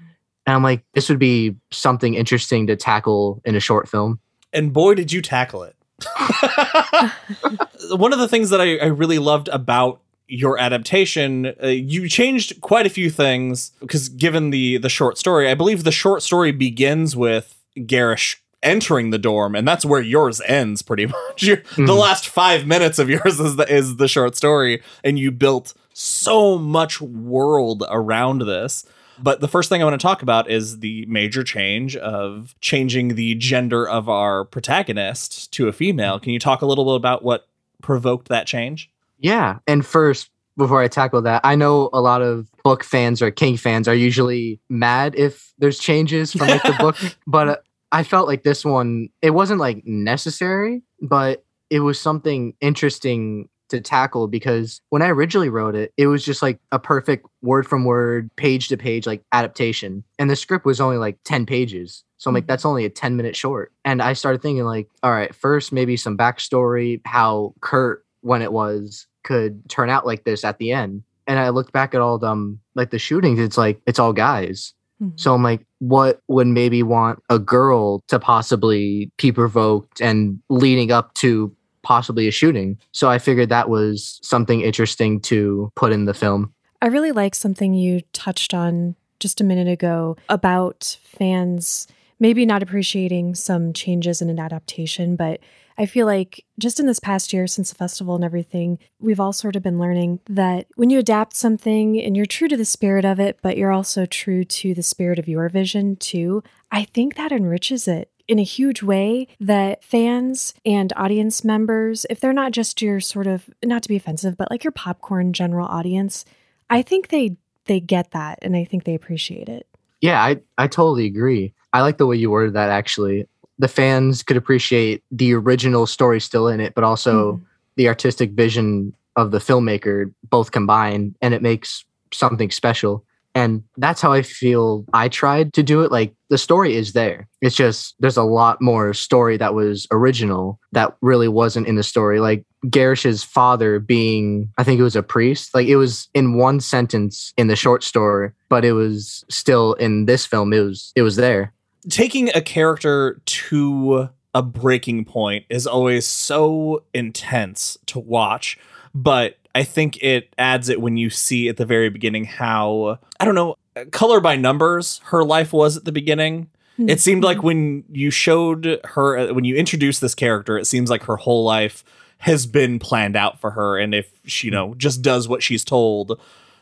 and 0.47 0.55
I'm 0.55 0.63
like, 0.63 0.85
this 0.95 1.09
would 1.09 1.19
be 1.19 1.57
something 1.73 2.15
interesting 2.15 2.69
to 2.69 2.77
tackle 2.77 3.43
in 3.45 3.57
a 3.57 3.61
short 3.61 3.89
film. 3.89 4.21
And 4.53 4.73
boy 4.73 4.95
did 4.95 5.13
you 5.13 5.23
tackle 5.23 5.63
it. 5.65 5.75
One 7.91 8.13
of 8.13 8.19
the 8.19 8.29
things 8.29 8.51
that 8.51 8.61
I, 8.61 8.77
I 8.79 8.87
really 8.87 9.19
loved 9.19 9.49
about 9.49 10.01
your 10.29 10.59
adaptation 10.59 11.53
uh, 11.63 11.67
you 11.67 12.09
changed 12.09 12.61
quite 12.63 12.87
a 12.87 12.91
few 12.91 13.11
things 13.11 13.73
because 13.81 14.09
given 14.09 14.49
the 14.49 14.79
the 14.79 14.89
short 14.89 15.19
story 15.19 15.51
i 15.51 15.55
believe 15.55 15.85
the 15.85 15.93
short 15.93 16.23
story 16.23 16.53
begins 16.53 17.15
with 17.15 17.59
garish 17.87 18.41
entering 18.63 19.11
the 19.11 19.19
dorm 19.19 19.55
and 19.55 19.69
that's 19.69 19.85
where 19.85 20.01
yours 20.01 20.41
ends 20.47 20.81
pretty 20.81 21.05
much. 21.29 21.43
Your- 21.43 21.57
the 21.77 21.83
Mhm. 21.83 22.01
last 22.01 22.29
five 22.29 22.67
minutes 22.67 22.99
of 22.99 23.11
yours 23.11 23.39
is 23.41 23.57
the, 23.57 23.71
is 23.71 23.97
the 23.97 24.09
short 24.09 24.35
story 24.35 24.81
and 25.05 25.19
you 25.19 25.31
built 25.33 25.75
so 25.93 26.57
much 26.57 26.99
world 27.03 27.85
around 27.91 28.39
this 28.47 28.87
but 29.23 29.41
the 29.41 29.49
first 29.49 29.69
thing 29.69 29.81
I 29.81 29.85
want 29.85 29.99
to 29.99 30.05
talk 30.05 30.23
about 30.23 30.51
is 30.51 30.81
the 30.81 31.07
major 31.07 31.45
change 31.45 31.97
of 31.97 32.55
changing 32.61 33.15
the 33.15 33.35
gender 33.37 33.89
of 33.89 34.09
our 34.09 34.45
protagonist 34.45 35.53
to 35.53 35.69
a 35.69 35.73
female. 35.73 36.19
Can 36.19 36.33
you 36.33 36.39
talk 36.39 36.63
a 36.63 36.67
little 36.67 36.85
bit 36.85 36.97
about 36.97 37.23
what 37.23 37.47
provoked 37.83 38.29
that 38.29 38.47
change? 38.47 38.91
Yeah. 39.19 39.59
And 39.67 39.87
first, 39.87 40.31
before 40.57 40.83
I 40.83 40.89
tackle 40.89 41.23
that, 41.23 41.41
I 41.45 41.55
know 41.55 41.89
a 41.93 42.01
lot 42.01 42.21
of 42.21 42.51
book 42.65 42.85
fans 42.85 43.23
or 43.23 43.31
King 43.31 43.57
fans 43.57 43.89
are 43.89 43.95
usually 43.95 44.61
mad 44.69 45.15
if 45.17 45.53
there's 45.59 45.79
changes 45.79 46.33
from 46.33 46.49
like 46.49 46.63
the 46.63 46.77
book, 46.79 46.97
but 47.27 47.49
uh, 47.49 47.57
I 47.93 48.03
felt 48.03 48.27
like 48.27 48.43
this 48.43 48.65
one, 48.65 49.09
it 49.23 49.31
wasn't 49.31 49.61
like 49.61 49.87
necessary, 49.87 50.83
but 51.01 51.45
it 51.71 51.81
was 51.81 51.99
something 51.99 52.55
interesting 52.61 53.49
to 53.73 53.81
tackle 53.81 54.29
because 54.29 54.81
when 54.91 55.03
I 55.03 55.09
originally 55.09 55.49
wrote 55.49 55.75
it, 55.75 55.93
it 55.97 56.07
was 56.07 56.25
just 56.25 56.41
like 56.43 56.61
a 56.71 56.79
perfect 56.79 57.27
word 57.43 57.67
from 57.67 57.85
word, 57.85 58.31
page 58.37 58.69
to 58.69 58.77
page, 58.77 59.07
like 59.07 59.23
adaptation. 59.33 60.05
And 60.19 60.31
the 60.31 60.37
script 60.37 60.65
was 60.65 60.81
only 60.81 60.97
like 60.99 61.19
10 61.25 61.45
pages. 61.45 62.05
So 62.19 62.31
I'm 62.31 62.35
like, 62.35 62.45
Mhm. 62.45 62.49
that's 62.49 62.65
only 62.65 62.85
a 62.85 62.91
10 62.91 63.17
minute 63.17 63.35
short. 63.35 63.73
And 63.85 64.01
I 64.01 64.13
started 64.13 64.41
thinking, 64.43 64.65
like, 64.65 64.89
all 65.03 65.11
right, 65.11 65.35
first, 65.35 65.73
maybe 65.73 65.97
some 65.97 66.17
backstory, 66.17 67.01
how 67.05 67.55
Curt, 67.61 68.05
when 68.21 68.43
it 68.43 68.53
was, 68.53 69.07
could 69.25 69.69
turn 69.69 69.91
out 69.91 70.07
like 70.07 70.25
this 70.25 70.45
at 70.45 70.59
the 70.59 70.71
end. 70.73 71.03
And 71.27 71.39
I 71.39 71.49
looked 71.51 71.73
back 71.73 71.95
at 71.95 72.01
all 72.01 72.19
them, 72.19 72.61
like 72.75 72.91
the 72.91 72.99
shootings, 72.99 73.39
it's 73.41 73.59
like, 73.59 73.81
it's 73.87 73.99
all 73.99 74.13
guys. 74.13 74.73
Mhm. 75.03 75.13
So 75.19 75.35
I'm 75.35 75.43
like, 75.43 75.67
what 75.81 76.21
would 76.29 76.47
maybe 76.47 76.83
want 76.85 77.21
a 77.29 77.39
girl 77.41 78.03
to 78.09 78.19
possibly 78.21 79.11
be 79.17 79.33
provoked 79.33 80.01
and 80.01 80.39
leading 80.49 80.93
up 80.93 81.15
to 81.15 81.53
possibly 81.83 82.29
a 82.29 82.31
shooting? 82.31 82.79
So 82.93 83.09
I 83.09 83.19
figured 83.19 83.49
that 83.49 83.69
was 83.69 84.19
something 84.23 84.61
interesting 84.61 85.21
to 85.23 85.71
put 85.75 85.93
in 85.93 86.05
the 86.05 86.15
film. 86.15 86.53
I 86.81 86.87
really 86.87 87.13
like 87.13 87.35
something 87.35 87.75
you 87.75 88.01
touched 88.13 88.55
on 88.55 88.97
just 89.21 89.41
a 89.41 89.45
minute 89.45 89.69
ago 89.69 90.17
about 90.29 90.99
fans 91.05 91.87
maybe 92.23 92.47
not 92.47 92.63
appreciating 92.63 93.35
some 93.35 93.73
changes 93.73 94.23
in 94.23 94.31
an 94.31 94.39
adaptation, 94.39 95.17
but 95.17 95.41
I 95.77 95.87
feel 95.87 96.07
like 96.07 96.45
just 96.57 96.79
in 96.79 96.87
this 96.87 97.01
past 97.01 97.33
year 97.33 97.49
since 97.49 97.71
the 97.71 97.75
festival 97.75 98.15
and 98.15 98.23
everything, 98.23 98.79
we've 99.01 99.19
all 99.19 99.33
sort 99.33 99.57
of 99.57 99.63
been 99.65 99.81
learning 99.81 100.21
that 100.29 100.69
when 100.77 100.89
you 100.89 101.01
adapt 101.01 101.35
something 101.35 102.01
and 102.01 102.17
you're 102.17 102.25
true 102.25 102.47
to 102.47 102.57
the 102.57 102.65
spirit 102.65 103.05
of 103.05 103.19
it, 103.19 103.41
but 103.43 103.57
you're 103.57 103.73
also 103.73 104.07
true 104.07 104.45
to 104.45 104.73
the 104.73 104.85
spirit 104.85 105.19
of 105.19 105.27
your 105.27 105.49
vision 105.49 105.97
too, 105.97 106.45
I 106.71 106.85
think 106.85 107.17
that 107.17 107.33
enriches 107.33 107.89
it 107.89 108.09
in 108.33 108.39
a 108.39 108.43
huge 108.43 108.83
way 108.83 109.29
that 109.41 109.85
fans 109.85 110.55
and 110.65 110.91
audience 110.97 111.45
members, 111.45 112.07
if 112.09 112.19
they're 112.19 112.33
not 112.33 112.51
just 112.51 112.81
your 112.81 112.99
sort 112.99 113.27
of, 113.27 113.51
not 113.63 113.83
to 113.83 113.91
be 113.91 113.97
offensive, 113.97 114.39
but 114.39 114.51
like 114.51 114.65
your 114.65 114.71
popcorn 114.71 115.35
general 115.35 115.69
audience, 115.69 116.25
I 116.71 116.81
think 116.81 117.09
they 117.09 117.37
they 117.67 117.79
get 117.79 118.11
that 118.13 118.39
and 118.41 118.57
I 118.57 118.65
think 118.65 118.85
they 118.85 118.95
appreciate 118.95 119.51
it. 119.51 119.67
Yeah, 120.01 120.21
I, 120.21 120.41
I 120.57 120.67
totally 120.67 121.05
agree. 121.05 121.53
I 121.75 121.83
like 121.83 121.99
the 121.99 122.07
way 122.07 122.17
you 122.17 122.31
worded 122.31 122.55
that 122.55 122.71
actually. 122.71 123.27
The 123.59 123.69
fans 123.69 124.23
could 124.23 124.39
appreciate 124.39 125.05
the 125.13 125.35
original 125.35 125.87
story 125.87 126.19
still 126.19 126.49
in 126.49 126.59
it, 126.59 126.75
but 126.75 126.85
also 126.85 127.35
Mhm. 127.35 127.41
the 127.77 127.87
artistic 127.89 128.31
vision 128.31 128.95
of 129.15 129.31
the 129.31 129.39
filmmaker 129.41 130.11
both 130.31 130.53
combined, 130.53 131.15
and 131.21 131.35
it 131.35 131.43
makes 131.43 131.85
something 132.13 132.51
special. 132.51 133.05
And 133.35 133.63
that's 133.77 134.01
how 134.01 134.13
I 134.13 134.23
feel 134.23 134.85
I 134.93 135.09
tried 135.09 135.55
to 135.55 135.63
do 135.63 135.81
it. 135.83 135.91
Like 135.91 136.15
the 136.29 136.37
story 136.37 136.77
is 136.77 136.93
there. 136.93 137.29
It's 137.41 137.57
just 137.57 137.95
there's 137.99 138.17
a 138.19 138.23
lot 138.23 138.61
more 138.61 138.93
story 138.93 139.37
that 139.39 139.55
was 139.55 139.87
original 139.91 140.61
that 140.73 140.95
really 141.01 141.29
wasn't 141.29 141.67
in 141.67 141.77
the 141.77 141.83
story. 141.83 142.21
Like 142.21 142.45
Garish's 142.69 143.25
father 143.25 143.79
being, 143.79 144.53
I 144.59 144.65
think 144.65 144.79
it 144.79 144.85
was 144.85 144.97
a 144.97 145.03
priest. 145.03 145.55
Like 145.55 145.67
it 145.67 145.77
was 145.77 146.09
in 146.15 146.37
one 146.37 146.61
sentence 146.61 147.33
in 147.37 147.47
the 147.47 147.57
short 147.57 147.83
story, 147.83 148.33
but 148.49 148.65
it 148.65 148.73
was 148.73 149.25
still 149.31 149.73
in 149.75 150.05
this 150.05 150.27
film. 150.27 150.53
It 150.53 150.61
was 150.61 150.93
it 150.95 151.03
was 151.03 151.17
there. 151.17 151.55
taking 151.89 152.29
a 152.35 152.41
character 152.41 153.21
to 153.25 154.11
a 154.35 154.43
breaking 154.43 155.05
point 155.05 155.45
is 155.49 155.67
always 155.67 156.07
so 156.07 156.85
intense 156.95 157.77
to 157.87 157.99
watch 157.99 158.59
but 158.95 159.39
i 159.55 159.63
think 159.63 160.03
it 160.03 160.35
adds 160.39 160.69
it 160.69 160.81
when 160.81 160.97
you 160.97 161.11
see 161.11 161.49
at 161.49 161.57
the 161.57 161.67
very 161.67 161.89
beginning 161.89 162.25
how 162.25 162.99
i 163.21 163.25
don't 163.25 163.35
know 163.35 163.57
color 163.91 164.21
by 164.21 164.37
numbers 164.37 165.01
her 165.05 165.25
life 165.25 165.53
was 165.53 165.77
at 165.77 165.85
the 165.85 165.93
beginning. 165.93 166.49
Hmm. 166.77 166.89
it 166.89 167.01
seemed 167.01 167.23
like 167.23 167.43
when 167.43 167.85
you 167.91 168.11
showed 168.11 168.81
her 168.85 169.19
uh, 169.19 169.35
when 169.35 169.45
you 169.45 169.57
introduced 169.57 170.01
this 170.01 170.15
character 170.15 170.59
it 170.59 170.67
seems 170.67 170.89
like 170.89 171.05
her 171.05 171.17
whole 171.17 171.45
life 171.45 171.85
has 172.23 172.47
been 172.47 172.79
planned 172.79 173.17
out 173.17 173.41
for 173.41 173.51
her. 173.51 173.77
And 173.77 173.93
if 173.93 174.09
she 174.25 174.47
you 174.47 174.51
know 174.53 174.75
just 174.77 175.03
does 175.03 175.29
what 175.29 175.43
she's 175.43 175.65
told 175.65 176.21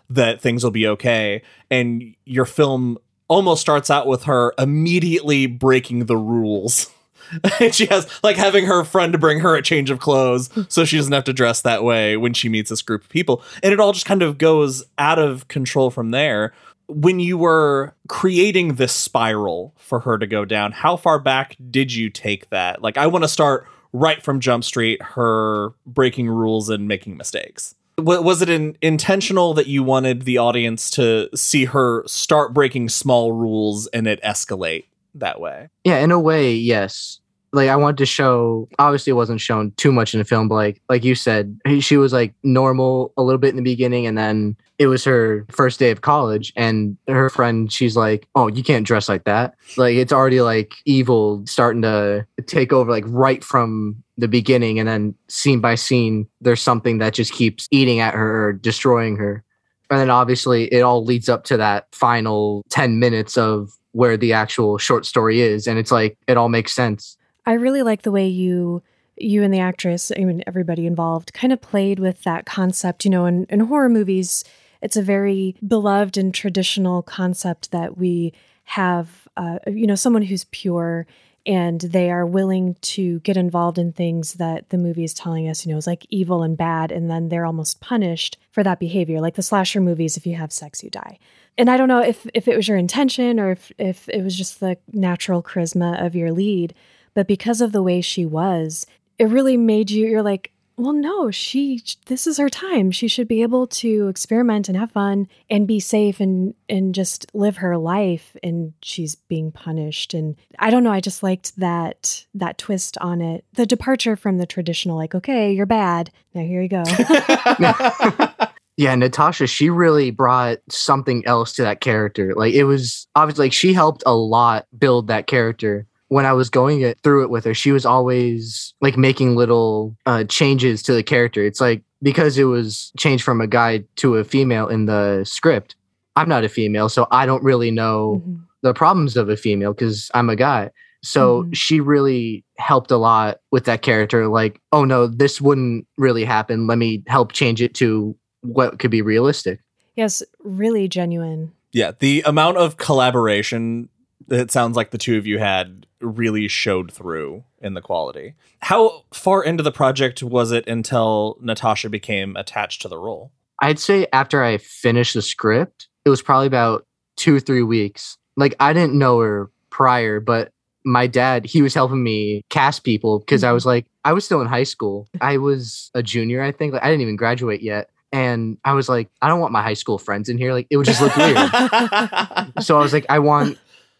that 0.08 0.40
things 0.40 0.64
will 0.64 0.70
be 0.70 0.86
okay. 0.88 1.42
And 1.70 2.14
your 2.24 2.46
film 2.46 2.98
almost 3.28 3.60
starts 3.60 3.90
out 3.90 4.06
with 4.06 4.24
her 4.24 4.52
immediately 4.58 5.46
breaking 5.46 6.06
the 6.06 6.16
rules 6.16 6.90
and 7.60 7.74
she 7.74 7.86
has 7.86 8.08
like 8.22 8.36
having 8.36 8.66
her 8.66 8.84
friend 8.84 9.18
bring 9.20 9.40
her 9.40 9.56
a 9.56 9.62
change 9.62 9.90
of 9.90 10.00
clothes 10.00 10.50
so 10.68 10.84
she 10.84 10.96
doesn't 10.96 11.12
have 11.12 11.24
to 11.24 11.32
dress 11.32 11.62
that 11.62 11.84
way 11.84 12.16
when 12.16 12.32
she 12.32 12.48
meets 12.48 12.70
this 12.70 12.82
group 12.82 13.02
of 13.02 13.08
people. 13.08 13.42
And 13.62 13.72
it 13.72 13.80
all 13.80 13.92
just 13.92 14.06
kind 14.06 14.22
of 14.22 14.38
goes 14.38 14.84
out 14.98 15.18
of 15.18 15.48
control 15.48 15.90
from 15.90 16.10
there. 16.10 16.52
When 16.88 17.20
you 17.20 17.38
were 17.38 17.94
creating 18.08 18.74
this 18.74 18.92
spiral 18.92 19.74
for 19.76 20.00
her 20.00 20.18
to 20.18 20.26
go 20.26 20.44
down 20.44 20.72
how 20.72 20.96
far 20.96 21.18
back 21.18 21.56
did 21.70 21.92
you 21.92 22.10
take 22.10 22.50
that? 22.50 22.82
Like 22.82 22.96
i 22.96 23.06
want 23.06 23.24
to 23.24 23.28
start 23.28 23.66
right 23.92 24.22
from 24.22 24.40
jump 24.40 24.64
street 24.64 25.02
her 25.02 25.70
breaking 25.86 26.28
rules 26.28 26.68
and 26.68 26.88
making 26.88 27.16
mistakes. 27.16 27.74
Was 27.98 28.40
it 28.40 28.48
in, 28.48 28.76
intentional 28.80 29.52
that 29.54 29.66
you 29.66 29.82
wanted 29.82 30.22
the 30.22 30.38
audience 30.38 30.90
to 30.92 31.28
see 31.34 31.66
her 31.66 32.02
start 32.06 32.54
breaking 32.54 32.88
small 32.88 33.32
rules 33.32 33.88
and 33.88 34.06
it 34.06 34.22
escalate 34.22 34.84
that 35.14 35.40
way? 35.40 35.68
Yeah, 35.84 35.98
in 35.98 36.10
a 36.10 36.18
way, 36.18 36.54
yes. 36.54 37.19
Like 37.52 37.68
I 37.68 37.76
wanted 37.76 37.98
to 37.98 38.06
show. 38.06 38.68
Obviously, 38.78 39.10
it 39.10 39.14
wasn't 39.14 39.40
shown 39.40 39.72
too 39.72 39.90
much 39.92 40.14
in 40.14 40.18
the 40.18 40.24
film, 40.24 40.48
but 40.48 40.54
like 40.54 40.80
like 40.88 41.04
you 41.04 41.14
said, 41.14 41.58
she 41.80 41.96
was 41.96 42.12
like 42.12 42.34
normal 42.42 43.12
a 43.16 43.22
little 43.22 43.38
bit 43.38 43.50
in 43.50 43.56
the 43.56 43.62
beginning, 43.62 44.06
and 44.06 44.16
then 44.16 44.56
it 44.78 44.86
was 44.86 45.04
her 45.04 45.46
first 45.50 45.78
day 45.78 45.90
of 45.90 46.00
college, 46.00 46.52
and 46.56 46.96
her 47.08 47.28
friend, 47.28 47.72
she's 47.72 47.96
like, 47.96 48.28
"Oh, 48.34 48.46
you 48.48 48.62
can't 48.62 48.86
dress 48.86 49.08
like 49.08 49.24
that." 49.24 49.54
Like 49.76 49.96
it's 49.96 50.12
already 50.12 50.40
like 50.40 50.74
evil 50.84 51.42
starting 51.46 51.82
to 51.82 52.24
take 52.46 52.72
over, 52.72 52.90
like 52.90 53.04
right 53.06 53.42
from 53.42 54.02
the 54.16 54.28
beginning, 54.28 54.78
and 54.78 54.88
then 54.88 55.14
scene 55.28 55.60
by 55.60 55.74
scene, 55.74 56.28
there's 56.40 56.62
something 56.62 56.98
that 56.98 57.14
just 57.14 57.32
keeps 57.32 57.66
eating 57.70 57.98
at 57.98 58.14
her 58.14 58.46
or 58.46 58.52
destroying 58.52 59.16
her. 59.16 59.42
And 59.90 59.98
then 59.98 60.10
obviously 60.10 60.72
it 60.72 60.82
all 60.82 61.04
leads 61.04 61.28
up 61.28 61.44
to 61.44 61.56
that 61.56 61.88
final 61.92 62.62
10 62.70 63.00
minutes 63.00 63.36
of 63.36 63.70
where 63.92 64.16
the 64.16 64.32
actual 64.32 64.78
short 64.78 65.04
story 65.04 65.40
is. 65.40 65.66
And 65.66 65.78
it's 65.78 65.90
like, 65.90 66.16
it 66.28 66.36
all 66.36 66.48
makes 66.48 66.72
sense. 66.72 67.16
I 67.46 67.54
really 67.54 67.82
like 67.82 68.02
the 68.02 68.12
way 68.12 68.26
you 68.26 68.82
you 69.16 69.42
and 69.42 69.52
the 69.52 69.60
actress, 69.60 70.10
I 70.16 70.24
mean 70.24 70.42
everybody 70.46 70.86
involved, 70.86 71.34
kind 71.34 71.52
of 71.52 71.60
played 71.60 71.98
with 71.98 72.22
that 72.22 72.46
concept. 72.46 73.04
You 73.04 73.10
know, 73.10 73.26
in, 73.26 73.44
in 73.50 73.60
horror 73.60 73.88
movies, 73.88 74.44
it's 74.80 74.96
a 74.96 75.02
very 75.02 75.56
beloved 75.66 76.16
and 76.16 76.32
traditional 76.32 77.02
concept 77.02 77.70
that 77.70 77.98
we 77.98 78.32
have 78.64 79.28
uh, 79.36 79.58
you 79.66 79.86
know, 79.86 79.94
someone 79.94 80.22
who's 80.22 80.44
pure 80.44 81.06
and 81.46 81.80
they 81.80 82.10
are 82.10 82.26
willing 82.26 82.76
to 82.82 83.18
get 83.20 83.36
involved 83.36 83.78
in 83.78 83.92
things 83.92 84.34
that 84.34 84.68
the 84.68 84.76
movie 84.78 85.04
is 85.04 85.14
telling 85.14 85.48
us, 85.48 85.64
you 85.64 85.72
know, 85.72 85.78
is 85.78 85.86
like 85.86 86.06
evil 86.10 86.42
and 86.42 86.56
bad, 86.56 86.92
and 86.92 87.10
then 87.10 87.28
they're 87.28 87.46
almost 87.46 87.80
punished 87.80 88.36
for 88.50 88.62
that 88.62 88.78
behavior. 88.78 89.20
Like 89.20 89.36
the 89.36 89.42
slasher 89.42 89.80
movies, 89.80 90.16
if 90.16 90.26
you 90.26 90.36
have 90.36 90.52
sex, 90.52 90.82
you 90.82 90.90
die. 90.90 91.18
And 91.56 91.70
I 91.70 91.76
don't 91.76 91.88
know 91.88 92.02
if 92.02 92.26
if 92.34 92.46
it 92.46 92.56
was 92.56 92.68
your 92.68 92.76
intention 92.76 93.40
or 93.40 93.52
if 93.52 93.72
if 93.78 94.08
it 94.08 94.22
was 94.22 94.36
just 94.36 94.60
the 94.60 94.76
natural 94.92 95.42
charisma 95.42 96.04
of 96.04 96.14
your 96.14 96.30
lead, 96.30 96.74
but 97.14 97.26
because 97.26 97.60
of 97.60 97.72
the 97.72 97.82
way 97.82 98.00
she 98.00 98.24
was, 98.24 98.86
it 99.18 99.24
really 99.24 99.56
made 99.56 99.90
you 99.90 100.06
you're 100.06 100.22
like, 100.22 100.52
well, 100.76 100.94
no, 100.94 101.30
she 101.30 101.82
this 102.06 102.26
is 102.26 102.38
her 102.38 102.48
time. 102.48 102.90
She 102.90 103.06
should 103.06 103.28
be 103.28 103.42
able 103.42 103.66
to 103.66 104.08
experiment 104.08 104.68
and 104.68 104.78
have 104.78 104.90
fun 104.92 105.28
and 105.50 105.66
be 105.66 105.78
safe 105.78 106.20
and 106.20 106.54
and 106.70 106.94
just 106.94 107.26
live 107.34 107.58
her 107.58 107.76
life 107.76 108.34
and 108.42 108.72
she's 108.82 109.14
being 109.14 109.52
punished 109.52 110.14
and 110.14 110.36
I 110.58 110.70
don't 110.70 110.82
know, 110.82 110.92
I 110.92 111.00
just 111.00 111.22
liked 111.22 111.54
that 111.58 112.24
that 112.34 112.56
twist 112.56 112.96
on 112.98 113.20
it. 113.20 113.44
The 113.52 113.66
departure 113.66 114.16
from 114.16 114.38
the 114.38 114.46
traditional 114.46 114.96
like, 114.96 115.14
okay, 115.14 115.52
you're 115.52 115.66
bad. 115.66 116.10
Now 116.34 116.42
here 116.42 116.62
you 116.62 116.68
go. 116.68 116.84
Yeah, 118.80 118.94
Natasha, 118.94 119.46
she 119.46 119.68
really 119.68 120.10
brought 120.10 120.60
something 120.70 121.22
else 121.26 121.52
to 121.56 121.62
that 121.64 121.82
character. 121.82 122.32
Like 122.34 122.54
it 122.54 122.64
was 122.64 123.06
obviously 123.14 123.44
like 123.44 123.52
she 123.52 123.74
helped 123.74 124.02
a 124.06 124.14
lot 124.14 124.66
build 124.78 125.08
that 125.08 125.26
character. 125.26 125.86
When 126.10 126.26
I 126.26 126.32
was 126.32 126.50
going 126.50 126.80
it 126.82 126.98
through 127.02 127.22
it 127.24 127.30
with 127.30 127.44
her, 127.44 127.54
she 127.54 127.70
was 127.72 127.86
always 127.86 128.74
like 128.80 128.96
making 128.96 129.36
little 129.36 129.96
uh, 130.06 130.24
changes 130.24 130.82
to 130.84 130.92
the 130.92 131.02
character. 131.04 131.44
It's 131.44 131.60
like 131.60 131.82
because 132.02 132.36
it 132.36 132.44
was 132.44 132.92
changed 132.98 133.22
from 133.24 133.40
a 133.40 133.46
guy 133.46 133.84
to 133.96 134.16
a 134.16 134.24
female 134.24 134.66
in 134.68 134.86
the 134.86 135.22
script. 135.24 135.76
I'm 136.16 136.28
not 136.28 136.42
a 136.44 136.48
female, 136.48 136.88
so 136.88 137.06
I 137.12 137.26
don't 137.26 137.42
really 137.44 137.70
know 137.70 138.22
Mhm. 138.26 138.40
the 138.62 138.74
problems 138.74 139.16
of 139.16 139.28
a 139.28 139.36
female 139.36 139.72
because 139.72 140.10
I'm 140.12 140.28
a 140.28 140.36
guy. 140.36 140.70
So 141.02 141.44
Mhm. 141.44 141.54
she 141.54 141.78
really 141.80 142.44
helped 142.58 142.90
a 142.90 142.96
lot 142.96 143.38
with 143.52 143.64
that 143.66 143.82
character. 143.82 144.26
Like, 144.28 144.60
oh 144.72 144.84
no, 144.84 145.06
this 145.06 145.40
wouldn't 145.40 145.86
really 145.96 146.24
happen. 146.24 146.66
Let 146.66 146.78
me 146.78 147.02
help 147.06 147.32
change 147.32 147.62
it 147.62 147.72
to 147.74 148.16
what 148.42 148.78
could 148.80 148.90
be 148.90 149.00
realistic. 149.02 149.60
Yes, 149.96 150.22
really 150.42 150.88
genuine. 150.88 151.52
yeah 151.72 151.92
the 152.00 152.20
amount 152.26 152.56
of 152.56 152.76
collaboration 152.78 153.88
that 153.98 153.99
it 154.28 154.50
sounds 154.50 154.76
like 154.76 154.90
the 154.90 154.98
two 154.98 155.16
of 155.18 155.26
you 155.26 155.38
had 155.38 155.86
really 156.00 156.48
showed 156.48 156.92
through 156.92 157.44
in 157.60 157.74
the 157.74 157.80
quality 157.80 158.34
how 158.60 159.04
far 159.12 159.42
into 159.44 159.62
the 159.62 159.72
project 159.72 160.22
was 160.22 160.50
it 160.50 160.66
until 160.66 161.36
natasha 161.40 161.88
became 161.88 162.36
attached 162.36 162.80
to 162.82 162.88
the 162.88 162.98
role 162.98 163.32
I'd 163.60 163.78
say 163.78 164.06
after 164.12 164.42
I 164.42 164.58
finished 164.58 165.14
the 165.14 165.22
script, 165.22 165.88
it 166.04 166.10
was 166.10 166.22
probably 166.22 166.46
about 166.46 166.86
two, 167.16 167.36
or 167.36 167.40
three 167.40 167.62
weeks. 167.62 168.16
Like 168.36 168.54
I 168.58 168.72
didn't 168.72 168.98
know 168.98 169.20
her 169.20 169.50
prior, 169.68 170.20
but 170.20 170.50
my 170.84 171.06
dad, 171.06 171.44
he 171.44 171.60
was 171.60 171.74
helping 171.74 172.02
me 172.02 172.42
cast 172.48 172.84
people 172.84 173.18
because 173.18 173.44
I 173.44 173.52
was 173.52 173.66
like, 173.66 173.86
I 174.04 174.14
was 174.14 174.24
still 174.24 174.40
in 174.40 174.46
high 174.46 174.64
school. 174.64 175.08
I 175.20 175.36
was 175.36 175.90
a 175.94 176.02
junior, 176.02 176.42
I 176.42 176.52
think. 176.52 176.72
Like, 176.72 176.82
I 176.82 176.86
didn't 176.86 177.02
even 177.02 177.16
graduate 177.16 177.62
yet. 177.62 177.90
And 178.12 178.56
I 178.64 178.72
was 178.72 178.88
like, 178.88 179.08
I 179.20 179.28
don't 179.28 179.40
want 179.40 179.52
my 179.52 179.62
high 179.62 179.74
school 179.74 179.98
friends 179.98 180.28
in 180.28 180.38
here. 180.38 180.52
Like, 180.52 180.66
it 180.70 180.78
would 180.78 180.86
just 180.86 181.00
look 181.00 181.14
weird. 181.16 181.36
so 182.60 182.76
I 182.76 182.80
was 182.80 182.92
like, 182.92 183.06
I 183.08 183.18
want 183.18 183.58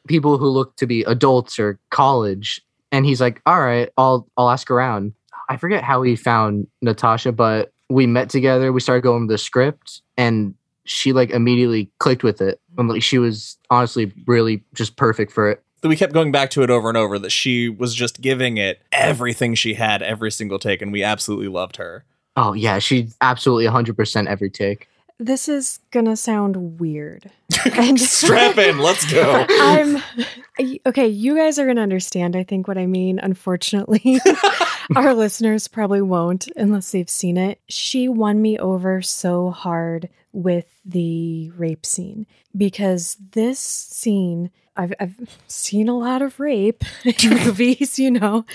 people 0.09 0.39
who 0.39 0.49
look 0.49 0.77
to 0.77 0.87
be 0.87 1.03
adults 1.05 1.59
or 1.59 1.79
college. 1.91 2.61
And 2.93 3.07
he's 3.07 3.21
like, 3.21 3.41
all 3.47 3.61
right, 3.61 3.91
I'll 3.97 4.27
I'll 4.37 4.51
ask 4.51 4.71
around. 4.71 5.13
I 5.49 5.57
forget 5.57 5.83
how 5.85 6.03
he 6.03 6.17
found 6.17 6.67
Natasha, 6.83 7.33
but 7.33 7.73
we 7.89 8.07
met 8.07 8.31
together. 8.31 8.73
We 8.73 8.81
started 8.81 9.03
going 9.03 9.25
over 9.25 9.33
the 9.33 9.39
script, 9.39 10.03
and 10.17 10.55
she 10.85 11.13
like 11.13 11.31
immediately 11.31 11.91
clicked 11.99 12.25
with 12.25 12.41
it. 12.41 12.61
And 12.79 12.89
like 12.89 13.03
she 13.03 13.19
was 13.19 13.57
honestly 13.69 14.13
really 14.27 14.63
just 14.75 14.97
perfect 14.97 15.33
for 15.33 15.51
it. 15.51 15.63
we 15.83 15.97
kept 15.97 16.13
going 16.13 16.33
back 16.33 16.51
to 16.51 16.63
it 16.63 16.71
over 16.71 16.89
and 16.89 16.99
over 16.99 17.19
that 17.19 17.31
she 17.31 17.69
was 17.69 17.95
just 17.95 18.21
giving 18.21 18.57
it 18.57 18.83
everything 18.93 19.55
she 19.55 19.75
had 19.75 20.03
every 20.03 20.31
single 20.31 20.59
take 20.59 20.83
and 20.83 20.93
we 20.93 21.03
absolutely 21.03 21.49
loved 21.49 21.77
her 21.77 22.05
Oh 22.37 22.53
yeah, 22.53 22.79
she 22.79 23.09
absolutely 23.21 23.67
100% 23.67 24.27
every 24.27 24.51
take. 24.51 24.89
This 25.21 25.49
is 25.51 25.81
gonna 25.91 26.17
sound 26.17 26.81
weird. 26.81 27.31
And- 27.67 28.01
strap 28.01 28.57
in 28.57 28.79
let's 28.79 29.11
go 29.13 29.45
I'm 29.51 30.03
okay. 30.87 31.09
You 31.09 31.37
guys 31.37 31.59
are 31.59 31.67
gonna 31.67 31.83
understand. 31.83 32.35
I 32.35 32.43
think 32.43 32.67
what 32.67 32.79
I 32.79 32.87
mean. 32.87 33.19
Unfortunately, 33.19 34.19
our 34.97 35.13
listeners 35.13 35.69
probably 35.69 36.01
won't 36.01 36.49
unless 36.57 36.91
they've 36.93 37.11
seen 37.11 37.37
it. 37.37 37.61
She 37.69 38.09
won 38.09 38.41
me 38.41 38.59
over 38.59 39.03
so 39.03 39.51
hard 39.51 40.09
with 40.33 40.67
the 40.87 41.51
rape 41.57 41.85
scene 41.85 42.27
because 42.57 43.17
this 43.33 43.59
scene. 43.61 44.51
I've, 44.77 44.95
I've 44.99 45.39
seen 45.47 45.89
a 45.91 45.99
lot 45.99 46.23
of 46.23 46.41
rape 46.41 46.85
in 47.05 47.31
movies, 47.45 47.99
you 47.99 48.11
know, 48.11 48.47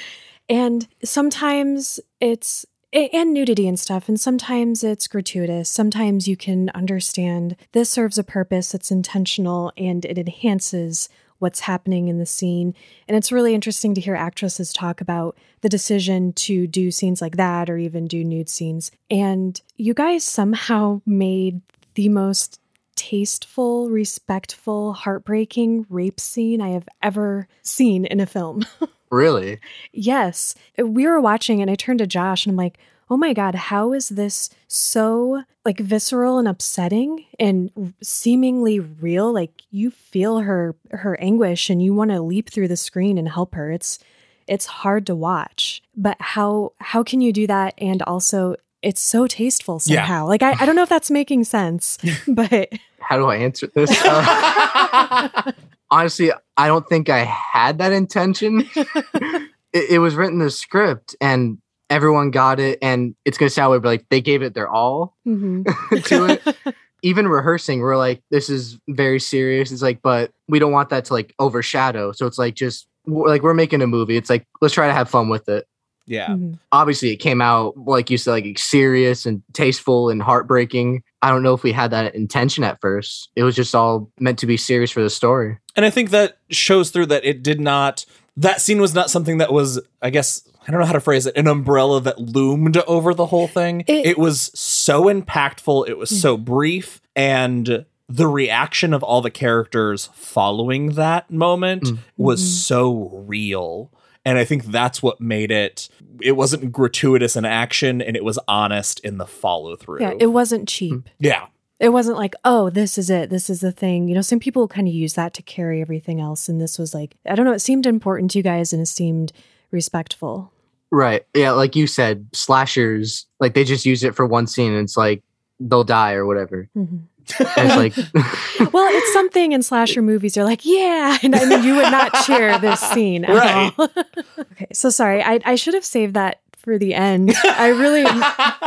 and 0.50 0.88
sometimes 1.04 2.00
it's 2.20 2.66
and 2.96 3.34
nudity 3.34 3.68
and 3.68 3.80
stuff. 3.80 4.08
And 4.08 4.20
sometimes 4.20 4.84
it's 4.84 5.08
gratuitous. 5.08 5.70
Sometimes 5.70 6.28
you 6.28 6.38
can 6.38 6.70
understand 6.74 7.56
this 7.74 7.90
serves 7.90 8.18
a 8.18 8.24
purpose, 8.24 8.74
it's 8.74 8.92
intentional, 8.92 9.74
and 9.78 10.06
it 10.06 10.18
enhances 10.18 11.10
what's 11.40 11.62
happening 11.62 12.08
in 12.08 12.18
the 12.18 12.26
scene. 12.26 12.74
And 13.08 13.18
it's 13.18 13.32
really 13.32 13.54
interesting 13.54 13.94
to 13.96 14.02
hear 14.02 14.16
actresses 14.16 14.72
talk 14.72 15.02
about 15.02 15.38
the 15.62 15.70
decision 15.70 16.32
to 16.34 16.66
do 16.68 16.92
scenes 16.92 17.22
like 17.22 17.36
that 17.36 17.70
or 17.70 17.78
even 17.78 18.08
do 18.08 18.24
nude 18.24 18.50
scenes. 18.50 18.92
And 19.10 19.60
you 19.76 19.94
guys 19.94 20.24
somehow 20.24 21.02
made 21.06 21.62
the 21.96 22.08
most 22.08 22.62
tasteful, 22.96 23.90
respectful, 23.90 24.94
heartbreaking 24.94 25.86
rape 25.90 26.20
scene 26.20 26.62
I 26.62 26.70
have 26.70 26.88
ever 27.04 27.50
seen 27.62 28.06
in 28.06 28.22
a 28.22 28.26
film. 28.26 28.66
Really? 29.16 29.60
Yes. 29.94 30.56
We 30.78 31.08
were 31.08 31.20
watching 31.22 31.62
and 31.62 31.72
I 31.72 31.76
turned 31.76 32.00
to 32.00 32.08
Josh 32.08 32.46
and 32.46 32.52
I'm 32.54 32.58
like, 32.58 32.78
oh 33.10 33.18
my 33.18 33.34
God, 33.34 33.56
how 33.56 33.94
is 33.94 34.10
this 34.10 34.50
so 34.68 35.44
like 35.64 35.80
visceral 35.80 36.38
and 36.40 36.48
upsetting 36.48 37.26
and 37.40 37.94
seemingly 38.02 38.80
real? 38.80 39.32
Like 39.34 39.62
you 39.72 39.92
feel 39.92 40.40
her 40.40 40.76
her 40.92 41.20
anguish 41.22 41.70
and 41.70 41.82
you 41.82 41.94
want 41.94 42.12
to 42.12 42.22
leap 42.22 42.50
through 42.50 42.68
the 42.68 42.78
screen 42.78 43.18
and 43.18 43.30
help 43.30 43.56
her. 43.56 43.72
It's 43.72 44.00
it's 44.48 44.66
hard 44.66 45.06
to 45.08 45.16
watch. 45.16 45.82
But 45.96 46.18
how 46.20 46.74
how 46.80 47.04
can 47.04 47.22
you 47.22 47.32
do 47.32 47.48
that 47.48 47.74
and 47.78 48.02
also 48.04 48.56
it's 48.82 49.02
so 49.02 49.26
tasteful 49.28 49.82
Yeah. 49.86 50.02
somehow. 50.02 50.28
Like 50.28 50.44
I, 50.44 50.52
I 50.60 50.66
don't 50.66 50.76
know 50.76 50.84
if 50.84 50.90
that's 50.90 51.10
making 51.10 51.44
sense, 51.46 51.98
but 52.28 52.70
How 53.00 53.18
do 53.18 53.26
I 53.28 53.38
answer 53.38 53.68
this? 53.68 53.90
Uh, 54.04 55.52
honestly, 55.92 56.32
I 56.58 56.68
don't 56.68 56.88
think 56.88 57.10
I 57.10 57.20
had 57.24 57.78
that 57.80 57.92
intention. 57.94 58.68
it, 58.76 59.50
it 59.74 60.00
was 60.00 60.16
written 60.16 60.40
in 60.40 60.46
the 60.46 60.52
script 60.52 61.16
and 61.22 61.58
everyone 61.90 62.32
got 62.32 62.60
it. 62.60 62.80
And 62.82 63.16
it's 63.26 63.38
going 63.38 63.50
to 63.50 63.54
sound 63.54 63.72
weird, 63.72 63.84
but 63.84 63.90
like 63.90 64.06
they 64.10 64.22
gave 64.22 64.42
it 64.42 64.54
their 64.54 64.70
all 64.70 65.16
Mhm. 65.28 65.66
to 66.06 66.26
it. 66.26 66.76
Even 67.04 67.28
rehearsing, 67.28 67.82
we're 67.82 67.98
like, 67.98 68.24
this 68.32 68.50
is 68.50 68.80
very 68.90 69.20
serious. 69.20 69.72
It's 69.72 69.82
like, 69.84 70.02
but 70.02 70.32
we 70.48 70.58
don't 70.58 70.72
want 70.72 70.90
that 70.90 71.06
to 71.06 71.14
like 71.14 71.36
overshadow. 71.38 72.12
So 72.14 72.26
it's 72.26 72.40
like, 72.40 72.56
just 72.56 72.88
like 73.06 73.44
we're 73.44 73.54
making 73.54 73.84
a 73.84 73.88
movie. 73.88 74.18
It's 74.18 74.30
like, 74.30 74.48
let's 74.62 74.74
try 74.74 74.88
to 74.88 74.94
have 74.94 75.08
fun 75.10 75.30
with 75.30 75.48
it. 75.48 75.68
Yeah 76.06 76.28
Mhm. 76.30 76.60
Obviously, 76.72 77.10
it 77.12 77.18
came 77.18 77.42
out, 77.42 77.76
like 77.78 78.10
you 78.10 78.18
said, 78.18 78.32
like 78.32 78.60
serious 78.60 79.26
and 79.26 79.42
tasteful 79.54 80.10
and 80.10 80.22
heartbreaking. 80.22 81.02
I 81.22 81.30
don't 81.30 81.42
know 81.44 81.54
if 81.54 81.64
we 81.64 81.72
had 81.72 81.92
that 81.92 82.14
intention 82.16 82.64
at 82.64 82.80
first. 82.82 83.30
It 83.36 83.44
was 83.44 83.56
just 83.56 83.74
all 83.74 84.12
meant 84.20 84.38
to 84.40 84.46
be 84.46 84.58
serious 84.58 84.92
for 84.92 85.02
the 85.02 85.10
story. 85.10 85.58
and 85.76 85.86
i 85.86 85.90
think 85.90 86.12
that 86.12 86.38
shows 86.50 86.90
through 86.92 87.06
that 87.08 87.26
it 87.26 87.44
did 87.44 87.60
not 87.60 88.06
that 88.38 88.62
scene 88.62 88.80
was 88.80 88.94
not 88.94 89.10
something 89.10 89.40
that 89.40 89.52
was 89.52 89.80
i 90.02 90.10
guess 90.10 90.42
i 90.68 90.72
don't 90.72 90.80
know 90.80 90.86
how 90.86 90.94
to 90.94 91.02
phrase 91.02 91.26
it 91.26 91.36
an 91.36 91.48
umbrella 91.48 92.00
that 92.00 92.18
loomed 92.20 92.78
over 92.88 93.14
the 93.14 93.26
whole 93.26 93.48
thing 93.48 93.84
It- 93.88 94.06
it, 94.06 94.18
was 94.18 94.52
so 94.54 95.04
impactful 95.06 95.90
it 95.90 95.98
was 95.98 96.10
so 96.22 96.38
brief 96.38 97.02
and 97.16 97.86
the 98.08 98.28
reaction 98.28 98.94
of 98.94 99.04
all 99.04 99.22
the 99.22 99.30
characters 99.32 100.10
following 100.14 100.92
that 100.92 101.30
moment 101.32 101.84
Mm. 101.84 101.98
was 102.18 102.42
Mhm. 102.42 102.54
so 102.72 103.24
real 103.28 103.92
and 104.26 104.38
i 104.38 104.44
think 104.46 104.66
that's 104.66 105.02
what 105.04 105.22
made 105.22 105.52
it 105.52 105.88
it 106.22 106.34
wasn't 106.34 106.72
gratuitous 106.72 107.36
in 107.36 107.46
action 107.46 108.02
and 108.02 108.16
it 108.16 108.24
was 108.24 108.40
honest 108.48 109.00
in 109.02 109.18
the 109.18 109.26
follow 109.26 109.76
through 109.76 110.00
Yeah, 110.02 110.14
it 110.20 110.28
wasn't 110.28 110.68
cheap. 110.68 111.08
yeah 111.20 111.48
It 111.80 111.90
wasn't 111.90 112.16
like, 112.18 112.36
oh, 112.46 112.70
this 112.70 112.98
is 112.98 113.10
it. 113.10 113.30
This 113.30 113.50
is 113.50 113.60
the 113.60 113.74
thing. 113.74 114.08
You 114.08 114.16
know, 114.16 114.22
some 114.22 114.40
people 114.40 114.66
kind 114.70 114.88
of 114.88 114.94
use 114.94 115.16
that 115.16 115.34
to 115.34 115.42
carry 115.44 115.82
everything 115.82 116.22
else. 116.22 116.48
And 116.48 116.62
this 116.62 116.80
was 116.80 116.94
like, 116.94 117.16
I 117.26 117.36
don't 117.36 117.46
know, 117.46 117.52
it 117.52 117.60
seemed 117.60 117.86
important 117.86 118.32
to 118.32 118.40
you 118.40 118.44
guys 118.44 118.72
and 118.72 118.82
it 118.82 118.86
seemed 118.86 119.34
respectful. 119.72 120.54
Right. 120.90 121.26
Yeah. 121.34 121.52
Like 121.52 121.76
you 121.76 121.86
said, 121.86 122.28
slashers, 122.32 123.26
like 123.42 123.54
they 123.56 123.66
just 123.66 123.86
use 123.86 124.06
it 124.06 124.16
for 124.16 124.26
one 124.26 124.48
scene 124.48 124.72
and 124.72 124.84
it's 124.84 124.96
like 124.96 125.22
they'll 125.60 125.84
die 125.84 126.14
or 126.14 126.26
whatever. 126.26 126.70
Mhm. 126.78 127.02
And 127.40 127.72
it's 127.72 127.76
like, 127.76 128.74
Well, 128.74 128.88
it's 128.94 129.14
something 129.14 129.52
in 129.52 129.64
slasher 129.64 130.02
movies. 130.02 130.36
You're 130.36 130.46
like, 130.46 130.66
yeah. 130.66 131.18
And 131.24 131.36
I 131.36 131.46
mean, 131.46 131.64
you 131.64 131.76
would 131.76 131.92
not 131.92 132.14
cheer 132.26 132.58
this 132.60 132.80
scene 132.80 133.26
at 133.26 133.36
Right. 133.36 133.74
all. 133.78 133.90
okay. 134.40 134.68
So 134.74 134.90
sorry. 134.90 135.24
I, 135.24 135.40
I 135.46 135.56
should 135.56 135.74
have 135.74 135.86
saved 135.86 136.14
that 136.16 136.42
for 136.58 136.78
the 136.78 136.94
end. 136.96 137.34
I 137.44 137.68
really 137.70 138.04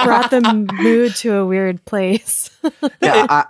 brought 0.05 0.31
the 0.31 0.41
mood 0.81 1.15
to 1.17 1.35
a 1.35 1.47
weird 1.47 1.85
place. 1.85 2.51
yeah, 3.03 3.27
I, 3.29 3.45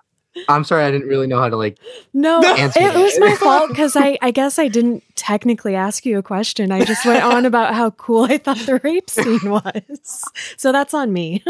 I'm 0.48 0.64
sorry. 0.64 0.84
I 0.84 0.90
didn't 0.90 1.08
really 1.08 1.26
know 1.26 1.38
how 1.38 1.48
to 1.48 1.56
like, 1.56 1.78
No, 2.14 2.40
it, 2.40 2.58
Answer 2.58 2.80
it 2.80 2.92
that. 2.94 2.98
was 3.02 3.18
my 3.20 3.34
fault 3.36 3.68
because 3.68 3.96
I, 3.96 4.16
I 4.22 4.30
guess 4.30 4.58
I 4.58 4.68
didn't 4.68 5.02
technically 5.16 5.74
ask 5.74 6.06
you 6.06 6.16
a 6.18 6.22
question. 6.22 6.70
I 6.72 6.84
just 6.84 7.04
went 7.04 7.22
on 7.24 7.44
about 7.44 7.74
how 7.74 7.90
cool 7.90 8.24
I 8.24 8.38
thought 8.38 8.58
the 8.58 8.80
rape 8.84 9.10
scene 9.10 9.40
was. 9.50 10.24
So 10.56 10.70
that's 10.72 10.94
on 10.94 11.12
me. 11.12 11.42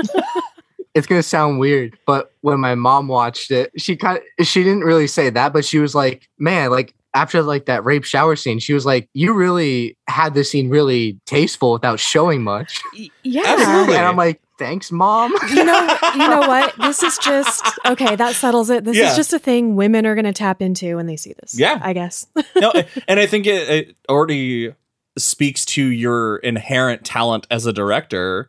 It's 0.99 1.07
going 1.07 1.19
to 1.19 1.27
sound 1.27 1.59
weird, 1.59 1.97
but 2.07 2.33
when 2.43 2.61
my 2.61 2.75
mom 2.75 3.09
watched 3.09 3.51
it, 3.51 3.71
she 3.79 3.97
kind 3.97 4.21
of, 4.39 4.47
she 4.47 4.63
didn't 4.63 4.83
really 4.85 5.07
say 5.07 5.31
that, 5.31 5.53
but 5.53 5.65
she 5.65 5.79
was 5.79 5.95
like, 5.95 6.29
man, 6.39 6.71
like 6.71 6.95
after 7.15 7.43
like 7.43 7.65
that 7.67 7.85
rape 7.85 8.05
shower 8.05 8.37
scene, 8.37 8.59
she 8.59 8.75
was 8.75 8.85
like, 8.85 9.09
you 9.15 9.33
really 9.33 9.97
had 10.09 10.35
this 10.35 10.51
scene 10.51 10.69
really 10.69 11.19
tasteful 11.25 11.73
without 11.73 11.99
showing 11.99 12.43
much. 12.43 12.83
Yeah. 13.23 13.43
Absolutely. 13.47 13.97
And 13.97 14.05
I'm 14.05 14.17
like, 14.17 14.41
thanks, 14.59 14.93
mom. 14.93 15.33
You 15.51 15.65
know, 15.65 15.97
you 16.15 16.29
know 16.29 16.41
what? 16.41 16.75
This 16.79 17.03
is 17.03 17.17
just 17.19 17.65
okay. 17.87 18.15
That 18.17 18.35
settles 18.35 18.69
it. 18.71 18.85
This 18.85 18.97
Yeah. 18.97 19.11
is 19.11 19.17
just 19.17 19.33
a 19.33 19.39
thing 19.39 19.75
women 19.77 20.05
are 20.05 20.15
going 20.15 20.25
to 20.27 20.33
tap 20.33 20.61
into 20.61 20.97
when 20.97 21.07
they 21.07 21.17
see 21.17 21.33
this. 21.41 21.59
Yeah. 21.59 21.79
I 21.83 21.93
guess. 21.93 22.27
no, 22.61 22.73
and 23.09 23.19
I 23.19 23.27
think 23.27 23.47
it, 23.47 23.69
it 23.71 23.97
already 24.09 24.75
speaks 25.17 25.65
to 25.65 25.83
your 25.85 26.37
inherent 26.39 27.05
talent 27.05 27.47
as 27.51 27.67
a 27.67 27.73
director 27.73 28.49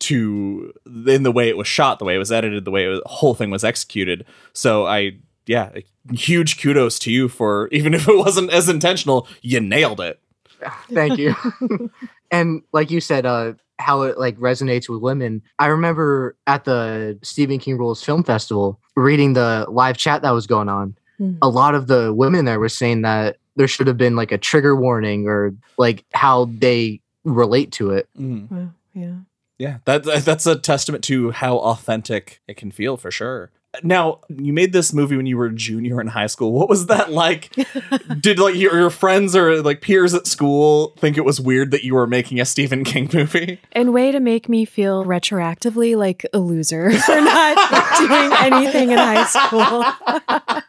to 0.00 0.72
in 1.06 1.22
the 1.22 1.32
way 1.32 1.48
it 1.48 1.56
was 1.56 1.68
shot, 1.68 1.98
the 1.98 2.04
way 2.04 2.14
it 2.14 2.18
was 2.18 2.32
edited, 2.32 2.64
the 2.64 2.70
way 2.70 2.86
was, 2.86 3.00
the 3.00 3.08
whole 3.08 3.34
thing 3.34 3.50
was 3.50 3.64
executed. 3.64 4.24
So 4.52 4.86
I, 4.86 5.12
yeah, 5.46 5.70
huge 6.12 6.60
kudos 6.60 6.98
to 7.00 7.12
you 7.12 7.28
for 7.28 7.68
even 7.72 7.94
if 7.94 8.08
it 8.08 8.16
wasn't 8.16 8.50
as 8.50 8.68
intentional, 8.68 9.28
you 9.42 9.60
nailed 9.60 10.00
it. 10.00 10.20
Thank 10.92 11.18
you. 11.18 11.34
and 12.30 12.62
like 12.72 12.90
you 12.90 13.00
said, 13.00 13.24
uh, 13.24 13.54
how 13.78 14.02
it 14.02 14.18
like 14.18 14.36
resonates 14.36 14.88
with 14.88 15.00
women. 15.00 15.42
I 15.58 15.66
remember 15.66 16.36
at 16.46 16.64
the 16.64 17.18
Stephen 17.22 17.58
King 17.58 17.78
Rules 17.78 18.04
Film 18.04 18.22
Festival 18.22 18.78
reading 18.94 19.32
the 19.32 19.66
live 19.70 19.96
chat 19.96 20.22
that 20.22 20.32
was 20.32 20.46
going 20.46 20.68
on. 20.68 20.96
Hmm. 21.16 21.36
A 21.40 21.48
lot 21.48 21.74
of 21.74 21.86
the 21.86 22.12
women 22.12 22.44
there 22.44 22.60
were 22.60 22.68
saying 22.68 23.02
that 23.02 23.38
there 23.56 23.68
should 23.68 23.86
have 23.86 23.96
been 23.96 24.16
like 24.16 24.32
a 24.32 24.38
trigger 24.38 24.76
warning 24.76 25.26
or 25.26 25.54
like 25.78 26.04
how 26.12 26.46
they 26.58 27.00
relate 27.24 27.72
to 27.72 27.90
it. 27.92 28.08
Mm. 28.18 28.50
Wow. 28.50 28.70
Yeah. 28.94 29.14
Yeah, 29.60 29.78
that 29.84 30.04
that's 30.04 30.46
a 30.46 30.56
testament 30.56 31.04
to 31.04 31.32
how 31.32 31.58
authentic 31.58 32.40
it 32.48 32.56
can 32.56 32.70
feel 32.70 32.96
for 32.96 33.10
sure. 33.10 33.50
Now, 33.84 34.20
you 34.28 34.52
made 34.54 34.72
this 34.72 34.92
movie 34.92 35.16
when 35.16 35.26
you 35.26 35.36
were 35.36 35.46
a 35.46 35.54
junior 35.54 36.00
in 36.00 36.08
high 36.08 36.26
school. 36.28 36.52
What 36.52 36.68
was 36.68 36.86
that 36.86 37.12
like? 37.12 37.54
Did 38.20 38.38
like 38.40 38.56
your, 38.56 38.74
your 38.76 38.90
friends 38.90 39.36
or 39.36 39.62
like 39.62 39.80
peers 39.80 40.12
at 40.14 40.26
school 40.26 40.94
think 40.98 41.16
it 41.18 41.24
was 41.26 41.40
weird 41.40 41.70
that 41.72 41.84
you 41.84 41.94
were 41.94 42.06
making 42.06 42.40
a 42.40 42.44
Stephen 42.46 42.82
King 42.84 43.10
movie? 43.12 43.60
And 43.72 43.92
way 43.92 44.10
to 44.12 44.18
make 44.18 44.48
me 44.48 44.64
feel 44.64 45.04
retroactively 45.04 45.94
like 45.96 46.26
a 46.32 46.38
loser 46.38 46.90
for 46.98 47.20
not 47.20 47.98
doing 47.98 48.32
anything 48.38 48.90
in 48.92 48.98
high 48.98 49.24
school. 49.26 49.84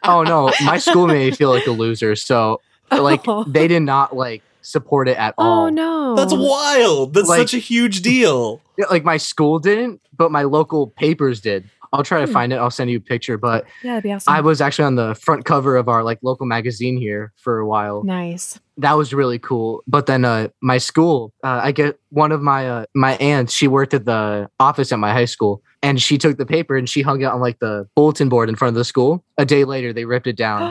Oh 0.04 0.22
no, 0.22 0.52
my 0.64 0.76
school 0.78 1.06
made 1.06 1.30
me 1.30 1.36
feel 1.36 1.50
like 1.50 1.66
a 1.66 1.72
loser. 1.72 2.14
So 2.14 2.60
like 2.92 3.22
Oh. 3.26 3.44
they 3.44 3.68
did 3.68 3.82
not 3.82 4.14
like 4.14 4.42
support 4.62 5.08
it 5.08 5.16
at 5.18 5.34
Oh 5.38 5.42
all. 5.44 5.64
Oh 5.64 5.68
no. 5.68 6.14
That's 6.16 6.32
wild. 6.34 7.14
That's 7.14 7.28
Like- 7.28 7.40
such 7.40 7.54
a 7.54 7.58
huge 7.58 8.02
deal. 8.02 8.60
Yeah, 8.78 8.86
Like 8.90 9.04
my 9.04 9.16
school 9.18 9.58
didn't, 9.58 10.00
but 10.16 10.30
my 10.30 10.42
local 10.44 10.88
papers 10.88 11.40
did. 11.40 11.68
I'll 11.94 12.02
try 12.02 12.20
to 12.20 12.26
Hmm. 12.26 12.32
find 12.32 12.52
it. 12.54 12.56
I'll 12.56 12.70
send 12.70 12.90
you 12.90 12.96
a 12.96 13.00
picture. 13.00 13.36
But 13.36 13.66
Yeah, 13.82 13.90
that'd 13.92 14.02
be 14.02 14.12
awesome. 14.12 14.32
I 14.32 14.40
was 14.40 14.62
actually 14.62 14.86
on 14.86 14.94
the 14.94 15.14
front 15.14 15.44
cover 15.44 15.76
of 15.76 15.88
our 15.88 16.02
like 16.02 16.18
local 16.22 16.46
magazine 16.46 16.96
here 16.96 17.32
for 17.36 17.58
a 17.58 17.66
while. 17.66 18.02
nice. 18.02 18.58
That 18.78 18.96
was 18.96 19.12
really 19.12 19.38
cool. 19.38 19.82
But 19.86 20.06
then 20.06 20.24
uh, 20.24 20.48
my 20.62 20.78
school, 20.78 21.34
uh, 21.44 21.60
I 21.62 21.72
get 21.72 22.00
one 22.08 22.32
of 22.32 22.40
my 22.40 22.66
uh, 22.68 22.84
my 22.94 23.16
aunts. 23.16 23.52
She 23.52 23.68
worked 23.68 23.92
at 23.92 24.06
the 24.06 24.48
office 24.58 24.90
at 24.92 24.98
my 24.98 25.12
high 25.12 25.26
school, 25.26 25.60
and 25.82 26.00
she 26.00 26.16
took 26.16 26.38
the 26.38 26.46
paper 26.46 26.74
and 26.78 26.88
she 26.88 27.02
hung 27.02 27.20
it 27.20 27.26
on 27.26 27.40
like 27.40 27.58
the 27.58 27.86
bulletin 27.94 28.30
board 28.30 28.48
in 28.48 28.56
front 28.56 28.70
of 28.70 28.78
the 28.78 28.84
school. 28.86 29.22
A 29.36 29.44
day 29.44 29.64
later, 29.64 29.92
they 29.92 30.06
ripped 30.06 30.26
it 30.26 30.36
down. 30.36 30.62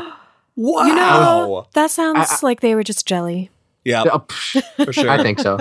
Wow. 0.55 0.83
You 0.87 0.95
know, 0.95 1.67
that 1.73 1.91
sounds 1.91 2.27
I- 2.29 2.37
like 2.41 2.59
they 2.61 2.73
were 2.75 2.83
just 2.83 3.07
jelly. 3.07 3.49
Yeah, 3.83 4.03
psh, 4.05 4.61
for 4.85 4.93
sure. 4.93 5.09
I 5.09 5.21
think 5.23 5.39
so. 5.39 5.57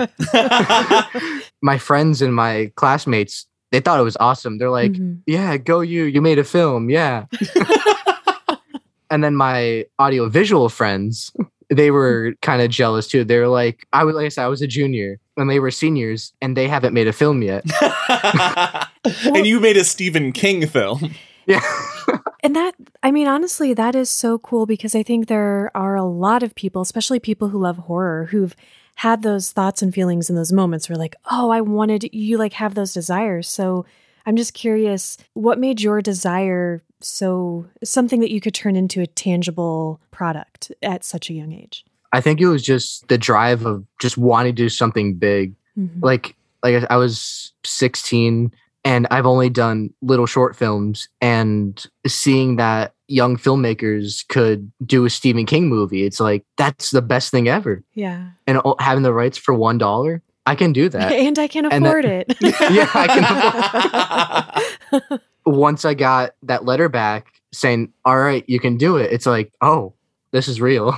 my 1.61 1.77
friends 1.77 2.21
and 2.21 2.33
my 2.35 2.71
classmates, 2.75 3.45
they 3.71 3.79
thought 3.79 3.99
it 3.99 4.03
was 4.03 4.17
awesome. 4.19 4.57
They're 4.57 4.69
like, 4.69 4.91
Mhm. 4.93 5.21
yeah, 5.25 5.57
go 5.57 5.81
you. 5.81 6.03
You 6.03 6.21
made 6.21 6.39
a 6.39 6.43
film. 6.43 6.89
Yeah. 6.89 7.25
and 9.09 9.23
then 9.23 9.35
my 9.35 9.85
audio 9.99 10.29
visual 10.29 10.69
friends, 10.69 11.31
they 11.69 11.91
were 11.91 12.33
kind 12.41 12.61
of 12.61 12.69
jealous 12.69 13.07
too. 13.07 13.23
They 13.23 13.37
were 13.39 13.47
like, 13.47 13.87
I 13.93 14.03
was 14.03 14.15
like 14.15 14.25
I 14.25 14.29
said, 14.29 14.45
I 14.45 14.47
was 14.47 14.61
a 14.61 14.67
junior 14.67 15.19
and 15.37 15.49
they 15.49 15.59
were 15.59 15.71
seniors 15.71 16.33
and 16.41 16.55
they 16.57 16.67
haven't 16.67 16.93
made 16.93 17.07
a 17.07 17.13
film 17.13 17.41
yet. 17.41 17.63
and 19.25 19.45
you 19.47 19.59
made 19.59 19.77
a 19.77 19.83
Stephen 19.83 20.31
King 20.31 20.67
film. 20.67 21.11
Yeah. 21.45 21.61
And 22.43 22.55
that, 22.55 22.73
I 23.03 23.11
mean, 23.11 23.27
honestly, 23.27 23.73
that 23.75 23.93
is 23.93 24.09
so 24.09 24.39
cool 24.39 24.65
because 24.65 24.95
I 24.95 25.03
think 25.03 25.27
there 25.27 25.69
are 25.75 25.95
a 25.95 26.03
lot 26.03 26.41
of 26.41 26.55
people, 26.55 26.81
especially 26.81 27.19
people 27.19 27.49
who 27.49 27.59
love 27.59 27.77
horror, 27.77 28.25
who've 28.31 28.55
had 28.95 29.21
those 29.21 29.51
thoughts 29.51 29.83
and 29.83 29.93
feelings 29.93 30.27
in 30.27 30.35
those 30.35 30.51
moments 30.51 30.89
where, 30.89 30.97
like, 30.97 31.15
oh, 31.29 31.51
I 31.51 31.61
wanted 31.61 32.09
you, 32.11 32.39
like, 32.39 32.53
have 32.53 32.73
those 32.73 32.95
desires. 32.95 33.47
So 33.47 33.85
I'm 34.25 34.35
just 34.35 34.55
curious, 34.55 35.17
what 35.33 35.59
made 35.59 35.81
your 35.81 36.01
desire 36.01 36.81
so 36.99 37.67
something 37.83 38.21
that 38.21 38.31
you 38.31 38.41
could 38.41 38.55
turn 38.55 38.75
into 38.75 39.01
a 39.01 39.07
tangible 39.07 40.01
product 40.09 40.71
at 40.81 41.03
such 41.03 41.29
a 41.29 41.33
young 41.33 41.51
age? 41.51 41.85
I 42.11 42.21
think 42.21 42.41
it 42.41 42.47
was 42.47 42.63
just 42.63 43.07
the 43.07 43.17
drive 43.17 43.65
of 43.65 43.85
just 43.99 44.17
wanting 44.17 44.55
to 44.55 44.63
do 44.63 44.69
something 44.69 45.15
big. 45.15 45.53
Mhm. 45.77 46.01
Like 46.01 46.35
like 46.63 46.83
I 46.89 46.97
was 46.97 47.53
16 47.65 48.51
and 48.83 49.07
I've 49.11 49.25
only 49.25 49.49
done 49.49 49.93
little 50.01 50.25
short 50.25 50.55
films 50.55 51.07
and 51.21 51.83
seeing 52.07 52.55
that 52.55 52.93
young 53.07 53.37
filmmakers 53.37 54.27
could 54.27 54.71
do 54.85 55.05
a 55.05 55.09
Stephen 55.09 55.45
King 55.45 55.67
movie, 55.69 56.03
it's 56.03 56.19
like 56.19 56.45
that's 56.57 56.91
the 56.91 57.01
best 57.01 57.31
thing 57.31 57.47
ever. 57.47 57.83
Yeah. 57.93 58.29
And 58.47 58.61
having 58.79 59.03
the 59.03 59.13
rights 59.13 59.37
for 59.37 59.53
one 59.53 59.77
dollar, 59.77 60.21
I 60.45 60.55
can 60.55 60.73
do 60.73 60.89
that. 60.89 61.11
and 61.11 61.37
I 61.37 61.47
can 61.47 61.65
and 61.65 61.85
that- 61.85 61.89
afford 61.89 62.05
it. 62.05 62.35
yeah, 62.41 62.89
I 62.93 64.61
can. 64.91 65.19
afford 65.21 65.21
Once 65.45 65.85
I 65.85 65.93
got 65.93 66.31
that 66.43 66.65
letter 66.65 66.87
back 66.89 67.33
saying, 67.51 67.91
"All 68.05 68.17
right, 68.17 68.43
you 68.47 68.59
can 68.59 68.77
do 68.77 68.97
it," 68.97 69.11
it's 69.11 69.25
like, 69.25 69.51
oh, 69.61 69.93
this 70.31 70.47
is 70.47 70.61
real. 70.61 70.97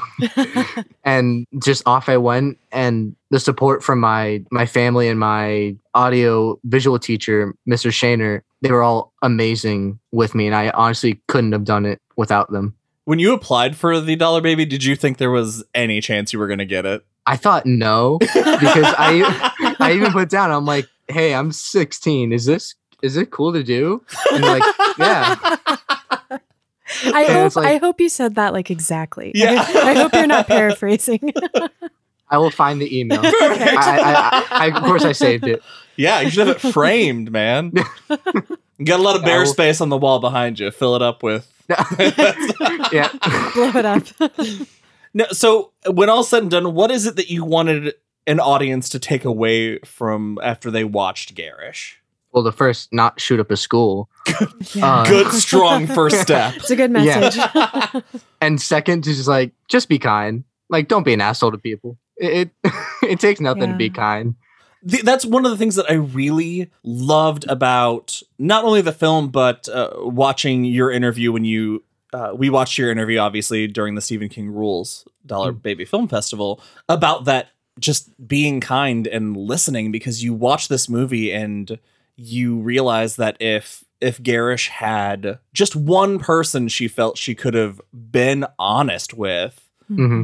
and 1.03 1.45
just 1.61 1.83
off 1.85 2.09
I 2.09 2.17
went, 2.17 2.57
and 2.71 3.15
the 3.29 3.39
support 3.39 3.83
from 3.83 3.99
my 3.99 4.43
my 4.51 4.65
family 4.65 5.07
and 5.07 5.19
my 5.19 5.75
audio 5.93 6.59
visual 6.63 6.99
teacher, 6.99 7.53
Mr. 7.67 7.91
Shaner, 7.91 8.41
they 8.61 8.71
were 8.71 8.83
all 8.83 9.13
amazing 9.21 9.99
with 10.11 10.35
me, 10.35 10.47
and 10.47 10.55
I 10.55 10.69
honestly 10.69 11.21
couldn't 11.27 11.51
have 11.51 11.65
done 11.65 11.85
it 11.85 11.99
without 12.15 12.51
them. 12.51 12.75
when 13.05 13.19
you 13.19 13.33
applied 13.33 13.75
for 13.75 13.99
the 13.99 14.15
Dollar 14.15 14.41
Baby, 14.41 14.65
did 14.65 14.83
you 14.83 14.95
think 14.95 15.17
there 15.17 15.31
was 15.31 15.63
any 15.73 15.99
chance 15.99 16.31
you 16.31 16.39
were 16.39 16.47
going 16.47 16.59
to 16.59 16.65
get 16.65 16.85
it? 16.85 17.03
I 17.25 17.37
thought 17.37 17.65
no, 17.65 18.17
because 18.19 18.93
I 18.97 19.75
I 19.79 19.93
even 19.93 20.11
put 20.11 20.29
down, 20.29 20.51
I'm 20.51 20.65
like, 20.65 20.87
hey, 21.07 21.33
I'm 21.33 21.51
16. 21.51 22.33
Is 22.33 22.45
this 22.45 22.75
is 23.01 23.17
it 23.17 23.31
cool 23.31 23.51
to 23.53 23.63
do? 23.63 24.01
And 24.31 24.43
like, 24.43 24.63
yeah. 24.97 25.57
I 27.05 27.25
hope 27.25 27.55
like- 27.55 27.65
I 27.67 27.77
hope 27.77 27.99
you 28.01 28.09
said 28.09 28.35
that 28.35 28.53
like 28.53 28.69
exactly. 28.71 29.31
Yeah. 29.35 29.61
I 29.67 29.93
hope 29.93 30.13
you're 30.13 30.27
not 30.27 30.47
paraphrasing. 30.47 31.33
I 32.29 32.37
will 32.37 32.49
find 32.51 32.81
the 32.81 32.99
email. 32.99 33.21
Perfect. 33.21 33.77
I, 33.77 33.99
I, 33.99 34.13
I, 34.13 34.65
I, 34.65 34.77
of 34.77 34.83
course, 34.83 35.03
I 35.05 35.11
saved 35.11 35.45
it. 35.47 35.61
yeah, 35.97 36.21
you 36.21 36.29
should 36.31 36.47
have 36.47 36.63
it 36.65 36.71
framed, 36.73 37.31
man. 37.31 37.73
You 38.79 38.85
got 38.85 38.99
a 38.99 39.03
lot 39.03 39.15
of 39.15 39.23
bare 39.23 39.41
will- 39.41 39.45
space 39.45 39.81
on 39.81 39.89
the 39.89 39.97
wall 39.97 40.19
behind 40.19 40.59
you. 40.59 40.71
Fill 40.71 40.95
it 40.95 41.01
up 41.03 41.21
with. 41.21 41.47
yeah. 41.69 43.09
Blow 43.53 43.71
it 43.75 43.85
up. 43.85 44.03
No, 45.13 45.25
so 45.29 45.71
when 45.85 46.09
all's 46.09 46.27
said 46.29 46.41
and 46.41 46.51
done, 46.51 46.73
what 46.73 46.89
is 46.89 47.05
it 47.05 47.15
that 47.17 47.29
you 47.29 47.45
wanted 47.45 47.93
an 48.25 48.39
audience 48.39 48.89
to 48.89 48.99
take 48.99 49.25
away 49.25 49.77
from 49.79 50.39
after 50.43 50.71
they 50.71 50.83
watched 50.83 51.35
Garish? 51.35 52.01
Well, 52.33 52.43
the 52.43 52.51
first, 52.51 52.91
not 52.91 53.21
shoot 53.21 53.39
up 53.39 53.51
a 53.51 53.57
school, 53.57 54.09
Uh, 54.81 55.05
Good, 55.05 55.31
strong 55.33 55.85
first 55.99 56.19
step. 56.21 56.55
It's 56.57 56.71
a 56.71 56.75
good 56.75 56.91
Yeah. 56.91 57.19
message. 57.19 58.03
and 58.41 58.59
second, 58.61 59.03
to 59.03 59.13
just 59.13 59.27
like 59.27 59.51
just 59.67 59.87
be 59.87 59.99
kind. 59.99 60.43
Like, 60.69 60.87
don't 60.87 61.03
be 61.03 61.13
an 61.13 61.21
asshole 61.21 61.51
to 61.51 61.57
people. 61.57 61.97
It 62.17 62.51
it, 62.63 62.73
it 63.03 63.19
takes 63.19 63.39
nothing 63.39 63.69
to 63.71 63.75
be 63.77 63.89
kind. 63.89 64.35
Th- 64.89 65.03
that's 65.03 65.25
one 65.25 65.45
of 65.45 65.51
the 65.51 65.57
things 65.57 65.75
that 65.75 65.85
I 65.89 65.93
really 65.93 66.71
loved 66.83 67.45
about 67.47 68.21
not 68.39 68.63
only 68.65 68.81
the 68.81 68.91
film, 68.91 69.29
but 69.29 69.69
uh, 69.69 69.91
watching 69.97 70.65
your 70.65 70.91
interview 70.91 71.31
when 71.31 71.45
you. 71.45 71.83
Uh, 72.11 72.31
we 72.35 72.47
watched 72.51 72.77
your 72.77 72.91
interview, 72.91 73.17
obviously, 73.17 73.65
during 73.65 73.95
the 73.95 74.01
Stephen 74.01 74.29
King 74.29 74.51
Rules 74.51 75.03
Dollar 75.25 75.51
Baby 75.51 75.83
Film 75.83 76.07
Festival 76.07 76.61
about 76.87 77.25
that 77.25 77.47
just 77.79 78.11
being 78.27 78.61
kind 78.61 79.07
and 79.07 79.35
listening 79.35 79.91
because 79.91 80.23
you 80.23 80.31
watch 80.31 80.67
this 80.67 80.87
movie 80.87 81.31
and 81.31 81.79
you 82.15 82.59
realize 82.59 83.15
that 83.17 83.37
if 83.39 83.83
if 84.01 84.21
Garish 84.21 84.67
had 84.67 85.39
just 85.53 85.75
one 85.75 86.19
person 86.19 86.67
she 86.67 86.87
felt 86.87 87.17
she 87.17 87.35
could 87.35 87.53
have 87.53 87.79
been 87.93 88.45
honest 88.59 89.13
with, 89.13 89.69
hmm 89.87 90.23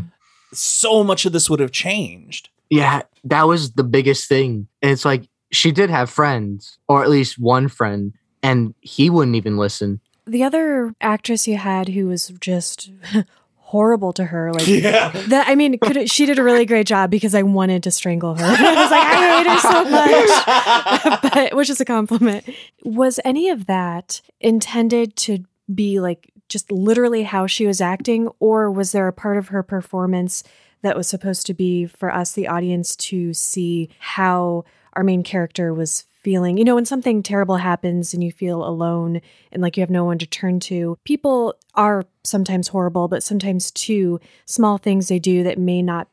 so 0.54 1.04
much 1.04 1.26
of 1.26 1.32
this 1.32 1.50
would 1.50 1.60
have 1.60 1.72
changed. 1.72 2.50
Yeah, 2.70 3.04
that 3.24 3.44
was 3.44 3.72
the 3.74 3.84
biggest 3.84 4.28
thing. 4.28 4.68
And 4.82 4.92
it's 4.92 5.06
like 5.06 5.28
she 5.52 5.72
did 5.72 5.90
have 5.90 6.10
friends, 6.10 6.78
or 6.88 7.04
at 7.04 7.10
least 7.10 7.40
one 7.40 7.68
friend, 7.68 8.14
and 8.44 8.74
he 8.82 9.10
wouldn't 9.10 9.36
even 9.36 9.58
listen. 9.58 10.00
The 10.26 10.44
other 10.44 10.94
actress 11.02 11.48
you 11.48 11.58
had 11.58 11.90
who 11.90 12.08
was 12.08 12.32
just 12.40 12.92
horrible 13.70 14.12
to 14.14 14.26
her, 14.26 14.52
like 14.52 14.68
Yeah. 14.68 15.10
that. 15.28 15.48
I 15.48 15.54
mean, 15.54 15.78
could 15.78 15.96
it, 15.96 16.10
she 16.10 16.26
did 16.26 16.40
a 16.40 16.44
really 16.44 16.66
great 16.66 16.88
job 16.88 17.12
because 17.12 17.36
I 17.36 17.44
wanted 17.44 17.84
to 17.84 17.92
strangle 17.92 18.34
her. 18.34 18.44
I 18.46 18.50
was 18.82 18.92
like, 18.92 19.04
I 19.06 19.38
hate 19.38 19.48
her 19.48 19.60
so 19.60 21.22
much, 21.22 21.22
but 21.34 21.56
which 21.56 21.70
is 21.70 21.80
a 21.80 21.86
compliment. 21.86 22.50
Was 22.84 23.20
any 23.24 23.50
of 23.50 23.68
that 23.68 24.22
intended 24.42 25.16
to 25.18 25.44
be 25.74 26.00
like 26.00 26.32
just 26.48 26.72
literally 26.72 27.22
how 27.24 27.46
she 27.46 27.68
was 27.68 27.80
acting, 27.80 28.28
or 28.40 28.72
was 28.72 28.92
there 28.92 29.08
a 29.08 29.14
part 29.14 29.38
of 29.38 29.50
her 29.50 29.62
performance 29.62 30.44
that 30.82 30.98
was 30.98 31.08
supposed 31.08 31.46
to 31.46 31.54
be 31.54 31.86
for 31.86 32.12
us, 32.12 32.32
the 32.32 32.48
audience, 32.48 32.96
to 32.96 33.34
see 33.36 33.88
how 34.00 34.64
our 34.94 35.04
main 35.04 35.22
character 35.22 35.74
was 35.76 36.06
feeling? 36.22 36.58
You 36.58 36.64
know, 36.64 36.76
when 36.76 36.86
something 36.86 37.24
terrible 37.24 37.58
happens 37.58 38.14
and 38.14 38.24
you 38.24 38.32
feel 38.32 38.64
alone 38.64 39.22
and 39.52 39.62
like 39.62 39.78
you 39.78 39.82
have 39.82 39.90
no 39.90 40.06
one 40.06 40.18
to 40.20 40.26
turn 40.26 40.60
to, 40.62 40.98
people 41.04 41.56
are 41.76 42.06
sometimes 42.24 42.70
horrible, 42.70 43.08
but 43.08 43.24
sometimes 43.24 43.72
too, 43.72 44.20
small 44.46 44.78
things 44.78 45.08
they 45.08 45.20
do 45.20 45.44
that 45.44 45.58
may 45.58 45.82
not 45.82 46.08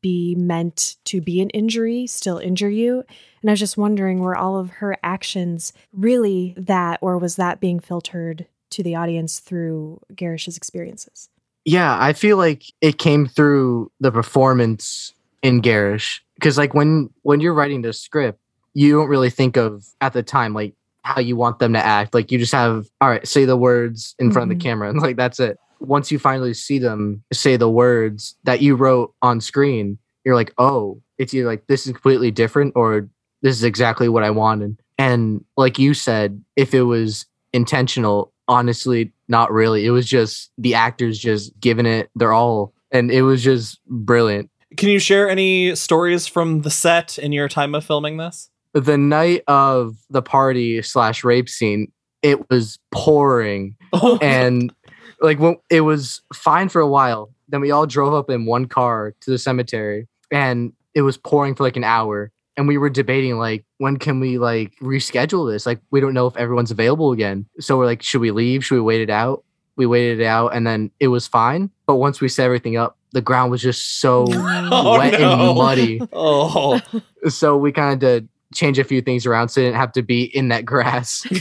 be 0.00 0.34
meant 0.34 0.96
to 1.04 1.20
be 1.20 1.40
an 1.40 1.50
injury 1.50 2.06
still 2.06 2.38
injure 2.38 2.68
you. 2.68 3.02
And 3.40 3.50
I 3.50 3.52
was 3.52 3.60
just 3.60 3.78
wondering, 3.78 4.20
were 4.20 4.36
all 4.36 4.58
of 4.58 4.70
her 4.70 4.96
actions 5.02 5.72
really 5.92 6.54
that, 6.56 6.98
or 7.00 7.18
was 7.18 7.36
that 7.36 7.60
being 7.60 7.80
filtered 7.80 8.46
to 8.70 8.82
the 8.82 8.96
audience 8.96 9.38
through 9.38 10.00
Garish's 10.14 10.56
experiences? 10.56 11.30
Yeah, 11.64 11.96
I 11.98 12.12
feel 12.12 12.36
like 12.36 12.64
it 12.82 12.98
came 12.98 13.26
through 13.26 13.90
the 13.98 14.12
performance 14.12 15.14
in 15.42 15.60
Garish 15.60 16.22
because, 16.34 16.58
like, 16.58 16.74
when 16.74 17.08
when 17.22 17.40
you're 17.40 17.54
writing 17.54 17.80
the 17.80 17.94
script, 17.94 18.38
you 18.74 18.92
don't 18.92 19.08
really 19.08 19.30
think 19.30 19.56
of 19.56 19.84
at 20.00 20.12
the 20.12 20.22
time 20.22 20.52
like 20.52 20.74
how 21.02 21.20
you 21.20 21.36
want 21.36 21.58
them 21.58 21.74
to 21.74 21.84
act. 21.84 22.14
Like, 22.14 22.32
you 22.32 22.38
just 22.38 22.52
have 22.52 22.86
all 23.00 23.08
right, 23.08 23.26
say 23.26 23.44
the 23.44 23.56
words 23.56 24.14
in 24.18 24.32
front 24.32 24.50
of 24.50 24.58
the 24.58 24.62
mm-hmm. 24.62 24.68
camera, 24.68 24.90
and 24.90 25.00
like 25.00 25.16
that's 25.16 25.40
it. 25.40 25.58
Once 25.80 26.10
you 26.10 26.18
finally 26.18 26.54
see 26.54 26.78
them 26.78 27.22
say 27.32 27.56
the 27.56 27.68
words 27.68 28.36
that 28.44 28.62
you 28.62 28.74
wrote 28.74 29.14
on 29.22 29.40
screen, 29.40 29.98
you're 30.24 30.34
like, 30.34 30.52
oh, 30.58 31.00
it's 31.18 31.34
either 31.34 31.46
like 31.46 31.66
this 31.66 31.86
is 31.86 31.92
completely 31.92 32.30
different 32.30 32.72
or 32.74 33.08
this 33.42 33.56
is 33.56 33.64
exactly 33.64 34.08
what 34.08 34.24
I 34.24 34.30
wanted. 34.30 34.78
And 34.98 35.44
like 35.56 35.78
you 35.78 35.92
said, 35.92 36.42
if 36.56 36.72
it 36.72 36.82
was 36.82 37.26
intentional, 37.52 38.32
honestly, 38.48 39.12
not 39.28 39.52
really. 39.52 39.84
It 39.84 39.90
was 39.90 40.06
just 40.06 40.50
the 40.56 40.74
actors 40.74 41.18
just 41.18 41.58
giving 41.60 41.86
it 41.86 42.10
their 42.14 42.32
all. 42.32 42.72
And 42.90 43.10
it 43.10 43.22
was 43.22 43.42
just 43.42 43.78
brilliant. 43.86 44.50
Can 44.76 44.88
you 44.88 44.98
share 44.98 45.28
any 45.28 45.74
stories 45.74 46.26
from 46.26 46.62
the 46.62 46.70
set 46.70 47.18
in 47.18 47.32
your 47.32 47.48
time 47.48 47.74
of 47.74 47.84
filming 47.84 48.16
this? 48.16 48.50
The 48.74 48.98
night 48.98 49.42
of 49.48 49.96
the 50.10 50.20
party 50.22 50.82
slash 50.82 51.24
rape 51.24 51.48
scene, 51.48 51.90
it 52.22 52.50
was 52.50 52.78
pouring. 52.92 53.76
Oh, 53.92 54.18
And 54.20 54.74
like 55.20 55.38
when 55.38 55.56
it 55.70 55.82
was 55.82 56.20
fine 56.34 56.68
for 56.68 56.80
a 56.80 56.88
while. 56.88 57.30
Then 57.48 57.60
we 57.60 57.70
all 57.70 57.86
drove 57.86 58.14
up 58.14 58.30
in 58.30 58.46
one 58.46 58.66
car 58.66 59.14
to 59.20 59.30
the 59.30 59.38
cemetery. 59.38 60.08
and 60.32 60.72
it 60.94 61.02
was 61.02 61.16
pouring 61.16 61.54
for 61.54 61.62
like 61.64 61.76
an 61.76 61.84
hour. 61.84 62.30
And 62.56 62.66
we 62.68 62.78
were 62.78 62.88
debating 62.90 63.36
like 63.38 63.64
when 63.78 63.96
can 63.96 64.20
we 64.20 64.38
like 64.38 64.72
reschedule 64.80 65.50
this? 65.52 65.66
Like 65.66 65.80
we 65.90 66.00
don't 66.00 66.14
know 66.14 66.26
if 66.26 66.36
everyone's 66.36 66.70
available 66.70 67.12
again. 67.12 67.46
So 67.60 67.76
we're 67.76 67.84
like, 67.86 68.02
should 68.02 68.20
we 68.20 68.30
leave? 68.30 68.64
Should 68.64 68.76
we 68.76 68.80
wait 68.80 69.00
it 69.02 69.10
out? 69.10 69.44
We 69.76 69.86
waited 69.86 70.20
it 70.20 70.24
out 70.26 70.54
and 70.54 70.64
then 70.66 70.90
it 71.00 71.08
was 71.08 71.26
fine. 71.26 71.70
But 71.86 71.96
once 71.96 72.20
we 72.20 72.28
set 72.28 72.44
everything 72.44 72.76
up, 72.76 72.96
the 73.12 73.20
ground 73.20 73.50
was 73.50 73.60
just 73.60 74.00
so 74.00 74.24
Oh, 74.30 74.98
wet 74.98 75.20
no. 75.20 75.50
and 75.50 75.58
muddy. 75.58 76.00
Oh, 76.12 76.80
So 77.28 77.56
we 77.56 77.72
kind 77.72 77.92
of 77.92 77.98
did 77.98 78.28
change 78.54 78.78
a 78.78 78.84
few 78.84 79.02
things 79.02 79.26
around 79.26 79.48
so 79.48 79.60
it 79.60 79.64
didn't 79.64 79.76
have 79.76 79.92
to 79.92 80.02
be 80.02 80.24
in 80.24 80.48
that 80.48 80.64
grass. 80.64 81.26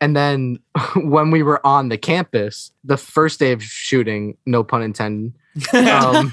And 0.00 0.16
then 0.16 0.58
when 0.96 1.30
we 1.30 1.42
were 1.42 1.64
on 1.66 1.88
the 1.88 1.98
campus, 1.98 2.72
the 2.82 2.96
first 2.96 3.38
day 3.38 3.52
of 3.52 3.62
shooting, 3.62 4.36
no 4.46 4.64
pun 4.64 4.82
intended, 4.82 5.34
um, 5.74 6.32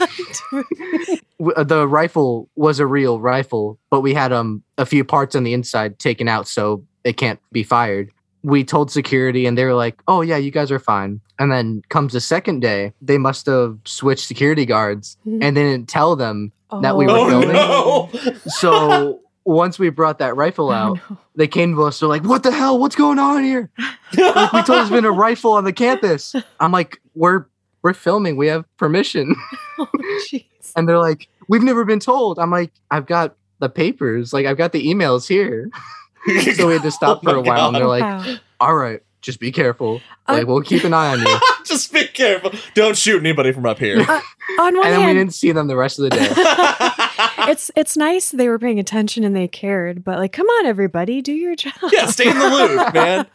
the 1.39 1.85
rifle 1.87 2.49
was 2.55 2.79
a 2.79 2.85
real 2.85 3.19
rifle, 3.19 3.79
but 3.89 4.01
we 4.01 4.13
had 4.13 4.31
um 4.31 4.63
a 4.77 4.85
few 4.85 5.03
parts 5.03 5.35
on 5.35 5.43
the 5.43 5.53
inside 5.53 5.97
taken 5.99 6.27
out 6.27 6.47
so 6.47 6.83
it 7.03 7.17
can't 7.17 7.39
be 7.51 7.63
fired. 7.63 8.11
We 8.47 8.63
told 8.63 8.89
security 8.91 9.45
and 9.45 9.57
they 9.57 9.65
were 9.65 9.73
like, 9.85 10.01
"Oh 10.07 10.21
yeah, 10.21 10.37
you 10.37 10.51
guys 10.51 10.71
are 10.71 10.79
fine." 10.79 11.19
And 11.37 11.51
then 11.51 11.81
comes 11.89 12.13
the 12.13 12.21
second 12.21 12.61
day, 12.61 12.93
they 13.01 13.17
must 13.17 13.45
have 13.45 13.77
switched 13.83 14.25
security 14.25 14.65
guards 14.65 15.17
and 15.25 15.51
they 15.55 15.63
didn't 15.69 15.89
tell 15.89 16.15
them. 16.15 16.51
that 16.81 16.95
we 16.97 17.05
were 17.05 17.11
oh 17.11 17.29
filming. 17.29 17.53
no! 17.53 18.09
So 18.47 19.19
once 19.45 19.79
we 19.79 19.89
brought 19.89 20.19
that 20.19 20.35
rifle 20.35 20.71
out, 20.71 20.99
they 21.35 21.47
came 21.47 21.75
to 21.75 21.83
us. 21.83 21.99
They're 21.99 22.09
like, 22.09 22.23
"What 22.23 22.43
the 22.43 22.51
hell? 22.51 22.79
What's 22.79 22.95
going 22.95 23.19
on 23.19 23.43
here?" 23.43 23.69
Like, 24.17 24.53
we 24.53 24.63
told 24.63 24.79
there's 24.79 24.89
been 24.89 25.05
a 25.05 25.11
rifle 25.11 25.51
on 25.53 25.63
the 25.65 25.73
campus. 25.73 26.33
I'm 26.59 26.71
like, 26.71 26.99
"We're 27.15 27.45
we're 27.83 27.93
filming. 27.93 28.37
We 28.37 28.47
have 28.47 28.63
permission." 28.77 29.35
Oh. 29.79 29.87
And 30.75 30.87
they're 30.89 30.97
like, 31.09 31.27
"We've 31.47 31.61
never 31.63 31.85
been 31.85 31.99
told." 31.99 32.39
I'm 32.39 32.49
like, 32.51 32.71
"I've 32.91 33.05
got 33.05 33.35
the 33.59 33.69
papers. 33.69 34.33
Like, 34.33 34.45
I've 34.47 34.57
got 34.57 34.71
the 34.71 34.85
emails 34.87 35.27
here." 35.27 35.69
so 36.55 36.67
we 36.67 36.73
had 36.73 36.83
to 36.83 36.91
stop 36.91 37.19
Oh 37.25 37.29
for 37.31 37.37
a 37.37 37.41
my 37.43 37.47
while. 37.49 37.67
And 37.67 37.75
they're 37.75 37.87
like, 37.87 38.01
Wow. 38.03 38.35
"All 38.59 38.75
right, 38.75 39.01
just 39.21 39.39
be 39.39 39.51
careful. 39.51 40.01
Uh, 40.27 40.33
Like, 40.33 40.47
we'll 40.47 40.61
keep 40.61 40.83
an 40.83 40.93
eye 40.93 41.11
on 41.13 41.19
you." 41.21 41.37
Just 41.67 41.91
be 41.91 42.07
careful. 42.07 42.51
Don't 42.75 42.95
shoot 42.97 43.19
anybody 43.19 43.51
from 43.51 43.65
up 43.65 43.77
here. 43.77 43.99
On 43.99 44.05
one 44.07 44.85
and 44.87 44.93
then 44.95 45.05
we 45.05 45.13
didn't 45.13 45.33
see 45.33 45.51
them 45.51 45.67
the 45.67 45.75
rest 45.75 45.99
of 45.99 46.03
the 46.03 46.11
day. 46.11 46.27
it's 47.51 47.69
it's 47.75 47.97
nice 47.97 48.31
they 48.31 48.47
were 48.47 48.57
paying 48.57 48.79
attention 48.79 49.25
and 49.25 49.35
they 49.35 49.49
cared, 49.49 50.01
but 50.03 50.17
like, 50.17 50.31
come 50.31 50.47
on, 50.47 50.65
everybody, 50.65 51.21
do 51.21 51.33
your 51.33 51.55
job. 51.57 51.73
yeah, 51.91 52.05
stay 52.05 52.29
in 52.29 52.37
the 52.39 52.47
loop, 52.47 52.93
man. 52.93 53.25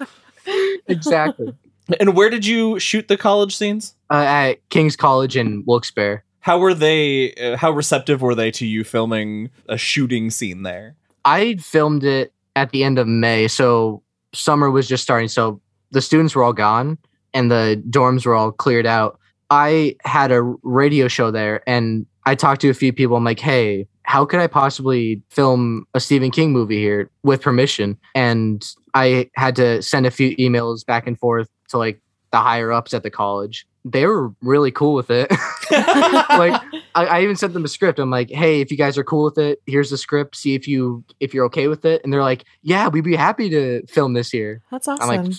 exactly. 0.88 1.52
And 2.00 2.16
where 2.16 2.30
did 2.30 2.46
you 2.46 2.78
shoot 2.78 3.08
the 3.08 3.16
college 3.18 3.54
scenes? 3.54 3.94
Uh, 4.10 4.24
at 4.26 4.68
King's 4.70 4.96
College 4.96 5.36
in 5.36 5.62
Wilkes-Barre. 5.66 6.22
How 6.40 6.58
were 6.58 6.74
they? 6.74 7.34
Uh, 7.34 7.56
how 7.56 7.70
receptive 7.70 8.22
were 8.22 8.34
they 8.34 8.50
to 8.52 8.66
you 8.66 8.82
filming 8.84 9.50
a 9.68 9.76
shooting 9.76 10.30
scene 10.30 10.62
there? 10.62 10.96
I 11.24 11.56
filmed 11.56 12.02
it 12.02 12.32
at 12.56 12.70
the 12.70 12.84
end 12.84 12.98
of 12.98 13.06
May, 13.06 13.48
so 13.48 14.02
summer 14.34 14.70
was 14.70 14.88
just 14.88 15.02
starting. 15.02 15.28
So 15.28 15.60
the 15.90 16.00
students 16.00 16.34
were 16.34 16.42
all 16.42 16.52
gone 16.52 16.98
and 17.34 17.50
the 17.50 17.82
dorms 17.90 18.26
were 18.26 18.34
all 18.34 18.52
cleared 18.52 18.86
out. 18.86 19.18
I 19.50 19.96
had 20.04 20.32
a 20.32 20.42
radio 20.62 21.08
show 21.08 21.30
there 21.30 21.62
and 21.66 22.06
I 22.24 22.34
talked 22.34 22.60
to 22.62 22.70
a 22.70 22.74
few 22.74 22.92
people. 22.92 23.16
I'm 23.16 23.24
like, 23.24 23.40
hey, 23.40 23.86
how 24.04 24.24
could 24.24 24.40
I 24.40 24.46
possibly 24.46 25.20
film 25.30 25.86
a 25.94 26.00
Stephen 26.00 26.30
King 26.30 26.52
movie 26.52 26.78
here 26.78 27.10
with 27.22 27.42
permission? 27.42 27.98
And 28.14 28.66
I 28.94 29.30
had 29.34 29.56
to 29.56 29.82
send 29.82 30.06
a 30.06 30.10
few 30.10 30.36
emails 30.36 30.84
back 30.84 31.06
and 31.06 31.18
forth 31.18 31.48
to 31.68 31.78
like 31.78 32.00
the 32.30 32.38
higher 32.38 32.72
ups 32.72 32.94
at 32.94 33.02
the 33.02 33.10
college. 33.10 33.66
They 33.84 34.06
were 34.06 34.32
really 34.40 34.70
cool 34.70 34.94
with 34.94 35.10
it. 35.10 35.30
like 36.38 36.62
I, 36.94 37.06
I 37.06 37.22
even 37.22 37.36
sent 37.36 37.52
them 37.52 37.64
a 37.64 37.68
script. 37.68 37.98
I'm 37.98 38.10
like, 38.10 38.30
hey, 38.30 38.60
if 38.60 38.70
you 38.70 38.76
guys 38.76 38.98
are 38.98 39.04
cool 39.04 39.24
with 39.24 39.38
it, 39.38 39.60
here's 39.66 39.90
the 39.90 39.98
script. 39.98 40.36
See 40.36 40.54
if 40.54 40.68
you 40.68 41.04
if 41.20 41.34
you're 41.34 41.46
okay 41.46 41.68
with 41.68 41.84
it. 41.84 42.02
And 42.04 42.12
they're 42.12 42.22
like, 42.22 42.44
yeah, 42.62 42.88
we'd 42.88 43.04
be 43.04 43.16
happy 43.16 43.50
to 43.50 43.86
film 43.86 44.12
this 44.12 44.30
here. 44.30 44.62
That's 44.70 44.88
awesome. 44.88 45.10
I'm 45.10 45.24
like, 45.24 45.34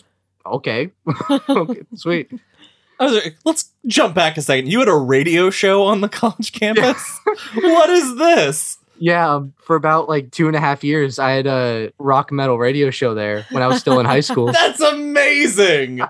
okay, 0.46 0.92
okay 1.50 1.82
sweet. 1.96 2.32
I 3.00 3.06
was 3.06 3.14
like, 3.24 3.36
let's 3.44 3.72
jump 3.88 4.14
back 4.16 4.38
a 4.38 4.42
second. 4.42 4.72
You 4.72 4.80
had 4.80 4.88
a 4.88 4.96
radio 4.96 5.50
show 5.50 5.84
on 5.84 6.02
the 6.02 6.10
college 6.10 6.54
campus. 6.54 7.20
what 7.56 7.90
is 7.90 8.16
this? 8.18 8.78
Yeah, 9.00 9.36
um, 9.36 9.54
for 9.58 9.76
about 9.76 10.08
like 10.08 10.32
two 10.32 10.48
and 10.48 10.56
a 10.56 10.60
half 10.60 10.84
years, 10.84 11.20
I 11.20 11.32
had 11.32 11.48
a 11.48 11.92
rock 11.98 12.32
metal 12.32 12.58
radio 12.58 12.90
show 12.90 13.14
there 13.14 13.46
when 13.52 13.64
I 13.64 13.68
was 13.68 13.80
still 13.80 14.00
in 14.00 14.06
high 14.06 14.22
school, 14.22 14.52
That's 14.52 14.80
amazing. 14.80 16.02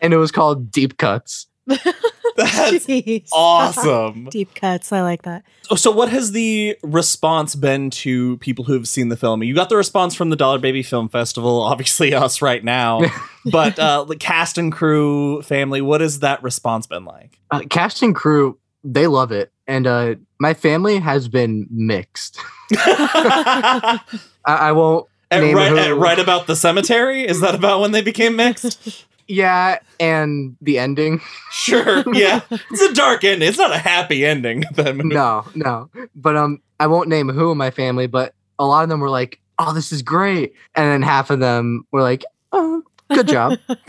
and 0.00 0.12
it 0.12 0.16
was 0.16 0.32
called 0.32 0.70
Deep 0.70 0.96
Cuts. 0.96 1.46
That's 2.36 2.86
Jeez. 2.86 3.28
awesome. 3.32 4.24
Deep 4.30 4.54
cuts. 4.54 4.90
I 4.92 5.02
like 5.02 5.22
that. 5.22 5.44
So, 5.76 5.90
what 5.90 6.08
has 6.08 6.32
the 6.32 6.76
response 6.82 7.54
been 7.54 7.90
to 7.90 8.36
people 8.38 8.64
who 8.64 8.72
have 8.72 8.88
seen 8.88 9.10
the 9.10 9.16
film? 9.16 9.42
You 9.42 9.54
got 9.54 9.68
the 9.68 9.76
response 9.76 10.14
from 10.14 10.30
the 10.30 10.36
Dollar 10.36 10.58
Baby 10.58 10.82
Film 10.82 11.08
Festival, 11.08 11.60
obviously 11.60 12.14
us 12.14 12.42
right 12.42 12.64
now, 12.64 13.02
but 13.50 13.78
uh, 13.78 14.04
the 14.04 14.16
cast 14.16 14.58
and 14.58 14.72
crew, 14.72 15.42
family, 15.42 15.80
what 15.80 16.00
has 16.00 16.20
that 16.20 16.42
response 16.42 16.86
been 16.86 17.04
like? 17.04 17.38
Uh, 17.50 17.60
cast 17.70 18.02
and 18.02 18.14
crew, 18.14 18.58
they 18.82 19.06
love 19.06 19.30
it, 19.30 19.52
and 19.68 19.86
uh, 19.86 20.16
my 20.40 20.54
family 20.54 20.98
has 20.98 21.28
been 21.28 21.68
mixed. 21.70 22.38
I, 22.72 24.00
I 24.44 24.72
won't. 24.72 25.06
At 25.30 25.40
name 25.40 25.56
right, 25.56 25.72
at 25.72 25.96
right 25.96 26.18
about 26.18 26.46
the 26.46 26.54
cemetery? 26.56 27.26
Is 27.26 27.40
that 27.40 27.54
about 27.54 27.80
when 27.80 27.92
they 27.92 28.02
became 28.02 28.36
mixed? 28.36 29.06
Yeah, 29.28 29.78
and 30.00 30.56
the 30.60 30.78
ending. 30.78 31.20
Sure. 31.50 32.02
Yeah. 32.14 32.40
It's 32.50 32.80
a 32.82 32.92
dark 32.92 33.24
ending. 33.24 33.48
It's 33.48 33.58
not 33.58 33.70
a 33.72 33.78
happy 33.78 34.24
ending. 34.26 34.64
That 34.74 34.96
movie. 34.96 35.14
No, 35.14 35.44
no. 35.54 35.88
But 36.14 36.36
um, 36.36 36.60
I 36.80 36.86
won't 36.86 37.08
name 37.08 37.28
who 37.28 37.50
in 37.52 37.58
my 37.58 37.70
family, 37.70 38.06
but 38.06 38.34
a 38.58 38.66
lot 38.66 38.82
of 38.82 38.88
them 38.88 39.00
were 39.00 39.10
like, 39.10 39.38
"Oh, 39.58 39.72
this 39.72 39.92
is 39.92 40.02
great," 40.02 40.54
and 40.74 40.86
then 40.90 41.02
half 41.02 41.30
of 41.30 41.40
them 41.40 41.86
were 41.92 42.02
like, 42.02 42.24
"Oh, 42.52 42.82
good 43.12 43.28
job." 43.28 43.58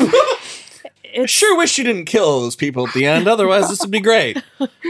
I 1.15 1.25
sure 1.27 1.55
wish 1.57 1.77
you 1.77 1.83
didn't 1.83 2.05
kill 2.05 2.41
those 2.41 2.55
people 2.55 2.87
at 2.87 2.93
the 2.93 3.05
end. 3.05 3.27
Otherwise, 3.27 3.69
this 3.69 3.81
would 3.81 3.91
be 3.91 3.99
great. 3.99 4.41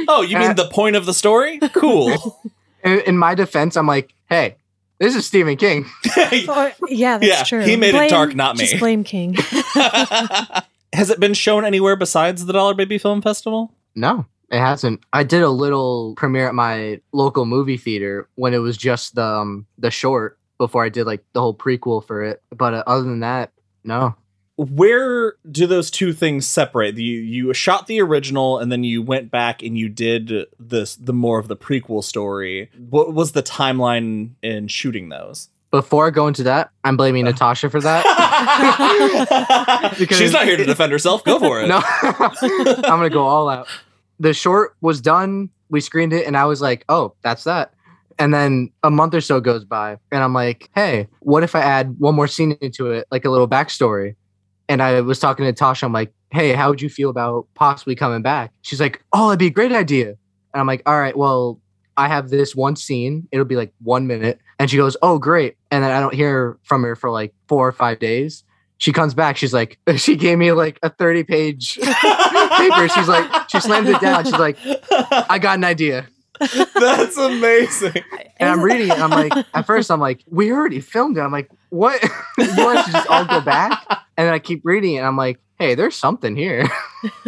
Oh, 0.08 0.22
you 0.22 0.38
mean 0.38 0.52
Uh, 0.52 0.54
the 0.54 0.70
point 0.70 0.96
of 0.96 1.06
the 1.06 1.14
story? 1.14 1.60
Cool. 1.74 2.40
in, 2.84 3.00
in 3.02 3.18
my 3.18 3.36
defense, 3.36 3.76
I'm 3.76 3.88
like, 3.88 4.14
"Hey, 4.30 4.56
this 5.04 5.16
is 5.16 5.26
Stephen 5.26 5.58
King." 5.58 5.86
Oh, 6.48 6.72
yeah, 6.88 7.18
that's 7.18 7.28
Yeah, 7.30 7.44
true. 7.44 7.62
he 7.66 7.76
made 7.76 7.94
it 7.96 8.10
dark, 8.10 8.36
not 8.36 8.58
me. 8.58 8.66
Just 8.66 8.80
blame 8.80 9.04
King. 9.04 9.36
Has 10.94 11.10
it 11.10 11.20
been 11.20 11.34
shown 11.34 11.66
anywhere 11.66 11.96
besides 11.96 12.46
the 12.46 12.54
Dollar 12.54 12.74
Baby 12.74 12.98
Film 12.98 13.22
Festival? 13.22 13.74
No, 13.96 14.26
it 14.50 14.60
hasn't. 14.60 15.02
I 15.12 15.24
did 15.24 15.42
a 15.42 15.50
little 15.50 16.14
premiere 16.16 16.48
at 16.48 16.56
my 16.56 17.02
local 17.12 17.46
movie 17.46 17.78
theater 17.78 18.30
when 18.36 18.54
it 18.54 18.60
was 18.60 18.78
just 18.78 19.16
the 19.16 19.24
um, 19.26 19.66
the 19.78 19.90
short 19.92 20.38
before 20.60 20.84
I 20.86 20.90
did 20.90 21.06
like 21.06 21.24
the 21.34 21.42
whole 21.42 21.56
prequel 21.56 22.06
for 22.06 22.24
it. 22.24 22.42
But 22.56 22.74
uh, 22.74 22.84
other 22.86 23.04
than 23.04 23.22
that, 23.22 23.52
no. 23.84 24.16
Where 24.56 25.34
do 25.50 25.66
those 25.66 25.90
two 25.90 26.14
things 26.14 26.46
separate? 26.46 26.96
You 26.98 27.20
you 27.20 27.54
shot 27.54 27.88
the 27.88 28.02
original 28.02 28.60
and 28.60 28.72
then 28.72 28.84
you 28.84 29.02
went 29.02 29.32
back 29.32 29.64
and 29.64 29.78
you 29.78 29.90
did 29.90 30.46
this 30.60 30.96
the 30.96 31.14
more 31.14 31.40
of 31.40 31.48
the 31.48 31.58
prequel 31.58 32.04
story. 32.04 32.70
What 32.90 33.14
was 33.14 33.32
the 33.32 33.42
timeline 33.42 34.32
in 34.44 34.68
shooting 34.68 35.10
those? 35.10 35.50
Before 35.72 36.06
I 36.06 36.12
go 36.12 36.28
into 36.28 36.44
that, 36.44 36.70
I'm 36.84 36.96
blaming 36.96 37.26
uh. 37.26 37.32
Natasha 37.32 37.68
for 37.68 37.82
that. 37.82 38.06
She's 40.12 40.32
not 40.32 40.44
here 40.46 40.56
to 40.56 40.66
defend 40.66 40.92
herself. 40.92 41.24
Go 41.24 41.40
for 41.40 41.60
it. 41.64 41.68
No, 41.68 41.82
I'm 42.04 42.82
gonna 42.84 43.10
go 43.10 43.24
all 43.24 43.50
out. 43.50 43.68
The 44.20 44.36
short 44.36 44.76
was 44.82 45.02
done. 45.02 45.50
We 45.70 45.82
screened 45.82 46.14
it, 46.14 46.28
and 46.28 46.38
I 46.38 46.46
was 46.46 46.62
like, 46.62 46.86
"Oh, 46.90 47.16
that's 47.24 47.46
that." 47.46 47.74
And 48.20 48.32
then 48.32 48.70
a 48.84 48.92
month 48.92 49.16
or 49.16 49.22
so 49.22 49.42
goes 49.42 49.66
by, 49.66 49.98
and 50.12 50.24
I'm 50.24 50.36
like, 50.36 50.70
"Hey, 50.76 51.08
what 51.22 51.42
if 51.42 51.56
I 51.56 51.62
add 51.62 52.00
one 52.00 52.14
more 52.14 52.28
scene 52.28 52.56
into 52.62 52.92
it, 52.92 53.08
like 53.10 53.26
a 53.26 53.32
little 53.32 53.50
backstory?" 53.50 54.16
And 54.70 54.82
I 54.82 55.02
was 55.02 55.20
talking 55.20 55.46
to 55.46 55.54
Tasha. 55.54 55.84
I'm 55.84 55.94
like, 55.94 56.14
"Hey, 56.32 56.54
how 56.54 56.70
would 56.70 56.82
you 56.82 56.90
feel 56.90 57.10
about 57.10 57.48
possibly 57.54 57.96
coming 57.96 58.22
back?" 58.22 58.52
She's 58.62 58.80
like, 58.80 59.04
"Oh, 59.12 59.28
that'd 59.28 59.40
be 59.40 59.48
a 59.48 59.52
great 59.52 59.72
idea." 59.72 60.10
And 60.10 60.62
I'm 60.62 60.68
like, 60.68 60.84
"All 60.86 61.00
right, 61.00 61.18
well." 61.18 61.60
I 61.96 62.08
have 62.08 62.30
this 62.30 62.56
one 62.56 62.76
scene. 62.76 63.28
It'll 63.32 63.46
be 63.46 63.56
like 63.56 63.72
one 63.80 64.08
minute. 64.08 64.40
And 64.58 64.70
she 64.70 64.78
goes, 64.78 64.98
Oh, 65.02 65.20
great. 65.20 65.58
And 65.70 65.84
then 65.84 65.92
I 65.92 66.00
don't 66.00 66.14
hear 66.14 66.58
from 66.64 66.82
her 66.84 66.96
for 66.96 67.12
like 67.12 67.34
four 67.48 67.68
or 67.68 67.72
five 67.72 68.00
days. 68.00 68.44
She 68.78 68.92
comes 68.92 69.14
back. 69.14 69.38
She's 69.38 69.54
like, 69.54 69.78
She 69.98 70.16
gave 70.16 70.38
me 70.38 70.52
like 70.54 70.80
a 70.82 70.90
30 70.90 71.24
page 71.24 71.78
paper. 72.58 72.90
She's 72.90 73.08
like, 73.08 73.50
she 73.50 73.60
slams 73.60 73.90
it 73.90 74.02
down. 74.02 74.26
She's 74.26 74.34
like, 74.34 74.58
I 75.30 75.38
got 75.40 75.58
an 75.58 75.64
idea. 75.64 76.08
That's 76.40 77.18
amazing. 77.18 78.04
And 78.38 78.50
I'm 78.50 78.62
reading 78.62 78.88
it. 78.90 79.00
I'm 79.00 79.10
like, 79.10 79.46
at 79.54 79.66
first, 79.66 79.92
I'm 79.92 80.00
like, 80.00 80.24
we 80.30 80.52
already 80.52 80.80
filmed 80.80 81.18
it. 81.18 81.22
I'm 81.22 81.32
like, 81.32 81.50
what? 81.70 82.02
you 82.38 82.48
want 82.58 82.86
to 82.86 82.92
just 82.92 83.08
all 83.08 83.26
go 83.26 83.40
back? 83.42 83.86
And 84.18 84.28
then 84.28 84.34
I 84.34 84.40
keep 84.40 84.62
reading 84.64 84.96
it. 84.96 84.98
And 84.98 85.08
I'm 85.08 85.18
like, 85.18 85.40
hey, 85.60 85.76
there's 85.76 85.96
something 85.96 86.36
here. 86.36 86.68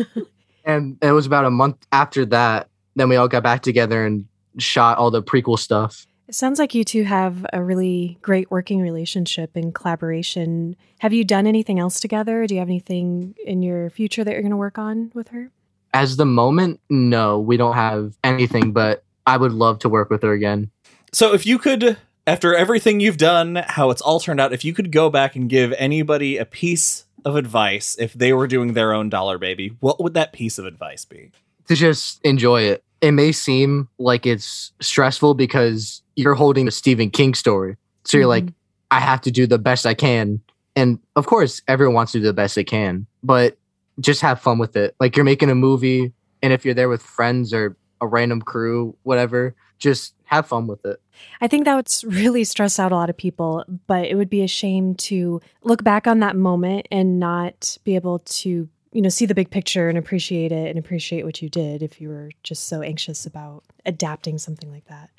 and 0.66 0.98
it 1.02 1.12
was 1.12 1.26
about 1.26 1.46
a 1.46 1.52
month 1.52 1.78
after 1.92 2.26
that. 2.28 2.70
Then 2.96 3.10
we 3.10 3.16
all 3.16 3.28
got 3.28 3.44
back 3.44 3.62
together 3.62 4.06
and 4.06 4.26
shot 4.58 4.98
all 4.98 5.12
the 5.12 5.24
prequel 5.24 5.60
stuff. 5.60 6.08
It 6.28 6.34
sounds 6.34 6.58
like 6.58 6.74
you 6.74 6.84
two 6.84 7.04
have 7.04 7.46
a 7.54 7.64
really 7.64 8.18
great 8.22 8.50
working 8.50 8.82
relationship 8.82 9.56
and 9.56 9.76
collaboration. 9.76 10.76
Have 11.00 11.14
you 11.14 11.24
done 11.24 11.46
anything 11.46 11.80
else 11.80 12.00
together? 12.00 12.48
Do 12.48 12.56
you 12.56 12.60
have 12.60 12.68
anything 12.68 13.36
in 13.46 13.62
your 13.62 13.92
future 13.92 14.24
that 14.24 14.32
you're 14.32 14.42
going 14.42 14.50
to 14.50 14.58
work 14.58 14.80
on 14.80 15.12
with 15.14 15.28
her? 15.30 15.52
as 15.96 16.18
the 16.18 16.26
moment, 16.26 16.82
no, 16.90 17.40
we 17.40 17.56
don't 17.56 17.74
have 17.74 18.18
anything, 18.22 18.74
but 18.74 19.06
I 19.26 19.38
would 19.38 19.54
love 19.54 19.80
to 19.80 19.90
work 19.90 20.10
with 20.10 20.24
her 20.24 20.34
again. 20.34 20.70
So 21.14 21.34
if 21.34 21.46
you 21.46 21.58
could, 21.58 21.96
after 22.28 22.56
everything 22.56 23.00
you've 23.00 23.18
done, 23.18 23.64
how 23.68 23.90
it's 23.92 24.02
all 24.02 24.20
turned 24.20 24.40
out, 24.40 24.54
if 24.54 24.66
you 24.66 24.74
could 24.74 24.92
go 24.92 25.10
back 25.10 25.36
and 25.36 25.50
give 25.50 25.74
anybody 25.78 26.38
a 26.38 26.46
piece 26.46 27.06
of 27.24 27.36
advice 27.36 27.96
if 28.00 28.14
they 28.14 28.34
were 28.34 28.48
doing 28.48 28.74
their 28.74 28.94
own 28.94 29.10
Dollar 29.10 29.38
Baby, 29.38 29.76
what 29.80 30.02
would 30.02 30.14
that 30.16 30.34
piece 30.34 30.58
of 30.58 30.66
advice 30.66 31.06
be? 31.06 31.32
To 31.68 31.76
just 31.76 32.20
enjoy 32.24 32.62
it. 32.64 32.84
It 33.02 33.12
may 33.12 33.32
seem 33.32 33.90
like 34.00 34.26
it's 34.26 34.72
stressful 34.80 35.36
because 35.36 36.02
you're 36.16 36.34
holding 36.34 36.68
a 36.68 36.72
Stephen 36.72 37.10
King 37.10 37.34
story. 37.34 37.78
So 38.04 38.18
you're 38.18 38.28
like, 38.28 38.46
mm-hmm. 38.46 38.56
I 38.92 39.00
have 39.00 39.22
to 39.22 39.32
do 39.32 39.48
the 39.48 39.60
best 39.60 39.86
I 39.86 39.94
can. 39.94 40.40
And 40.76 41.00
of 41.16 41.26
course, 41.26 41.62
everyone 41.68 41.96
wants 41.96 42.12
to 42.14 42.20
do 42.20 42.26
the 42.26 42.34
best 42.34 42.56
they 42.56 42.64
can, 42.64 43.06
but 43.24 43.58
just 44.00 44.22
have 44.22 44.42
fun 44.42 44.58
with 44.58 44.76
it. 44.76 44.96
Like 45.00 45.16
you're 45.16 45.26
making 45.26 45.50
a 45.50 45.56
movie, 45.56 46.12
and 46.42 46.54
if 46.54 46.66
you're 46.66 46.74
there 46.74 46.90
with 46.90 47.02
friends 47.02 47.54
or 47.54 47.78
a 48.02 48.08
random 48.08 48.42
crew, 48.42 48.96
whatever, 49.04 49.56
just 49.80 50.15
have 50.26 50.48
fun 50.48 50.68
with 50.68 50.86
it. 50.86 51.02
I 51.42 51.48
think 51.48 51.66
that 51.66 51.76
would 51.76 52.14
really 52.14 52.44
stress 52.44 52.80
out 52.80 52.92
a 52.92 52.96
lot 52.96 53.10
of 53.10 53.18
people, 53.18 53.64
but 53.88 54.06
it 54.06 54.16
would 54.16 54.30
be 54.30 54.42
a 54.42 54.48
shame 54.48 54.96
to 54.96 55.42
look 55.64 55.84
back 55.84 56.08
on 56.08 56.20
that 56.20 56.36
moment 56.36 56.88
and 56.92 57.20
not 57.20 57.78
be 57.84 57.96
able 57.96 58.20
to, 58.20 58.70
you 58.92 59.02
know, 59.02 59.10
see 59.10 59.26
the 59.26 59.36
big 59.36 59.50
picture 59.50 59.90
and 59.90 59.98
appreciate 59.98 60.52
it 60.52 60.70
and 60.70 60.78
appreciate 60.80 61.26
what 61.26 61.42
you 61.42 61.50
did 61.50 61.82
if 61.82 62.02
you 62.02 62.10
were 62.10 62.32
just 62.44 62.68
so 62.68 62.82
anxious 62.82 63.26
about 63.26 63.64
adapting 63.86 64.38
something 64.38 64.72
like 64.72 64.86
that. 64.86 65.10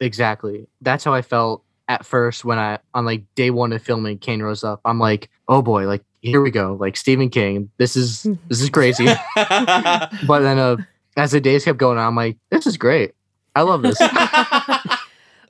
Exactly. 0.00 0.66
That's 0.80 1.04
how 1.04 1.14
I 1.14 1.22
felt 1.22 1.64
at 1.88 2.06
first 2.06 2.44
when 2.44 2.58
I 2.58 2.78
on 2.94 3.04
like 3.04 3.22
day 3.34 3.50
one 3.50 3.72
of 3.72 3.82
filming 3.82 4.18
Cain 4.18 4.42
Rose 4.42 4.64
Up. 4.64 4.80
I'm 4.84 4.98
like, 4.98 5.30
oh 5.48 5.62
boy, 5.62 5.86
like 5.86 6.02
here 6.20 6.40
we 6.40 6.50
go, 6.50 6.76
like 6.78 6.96
Stephen 6.96 7.28
King. 7.28 7.70
This 7.76 7.96
is 7.96 8.22
this 8.48 8.60
is 8.60 8.70
crazy. 8.70 9.06
but 9.36 10.40
then 10.40 10.58
uh 10.58 10.76
as 11.16 11.32
the 11.32 11.40
days 11.40 11.64
kept 11.64 11.78
going 11.78 11.98
on, 11.98 12.06
I'm 12.06 12.16
like, 12.16 12.38
this 12.50 12.66
is 12.66 12.76
great. 12.76 13.12
I 13.54 13.62
love 13.62 13.82
this. 13.82 13.98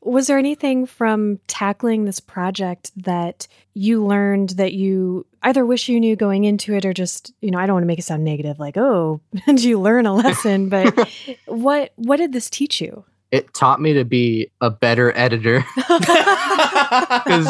Was 0.05 0.27
there 0.27 0.39
anything 0.39 0.85
from 0.87 1.39
tackling 1.47 2.05
this 2.05 2.19
project 2.19 2.91
that 3.05 3.47
you 3.75 4.05
learned 4.05 4.51
that 4.51 4.73
you 4.73 5.25
either 5.43 5.65
wish 5.65 5.89
you 5.89 6.01
knew 6.01 6.17
going 6.17 6.43
into 6.43 6.75
it 6.75 6.85
or 6.85 6.93
just, 6.93 7.33
you 7.41 7.53
know, 7.53 7.59
I 7.59 7.67
don't 7.67 7.75
want 7.75 7.85
to 7.85 7.89
make 7.89 8.01
it 8.01 8.05
sound 8.05 8.25
negative 8.25 8.59
like, 8.59 8.77
oh, 8.77 9.21
did 9.47 9.63
you 9.63 9.81
learn 9.81 10.07
a 10.07 10.15
lesson, 10.15 10.69
but 10.71 11.09
what 11.47 11.93
what 11.97 12.17
did 12.17 12.33
this 12.33 12.51
teach 12.51 12.81
you? 12.81 13.05
It 13.31 13.55
taught 13.55 13.81
me 13.81 13.93
to 13.95 14.05
be 14.05 14.51
a 14.61 14.71
better 14.71 15.17
editor. 15.17 15.65
Because 15.77 17.49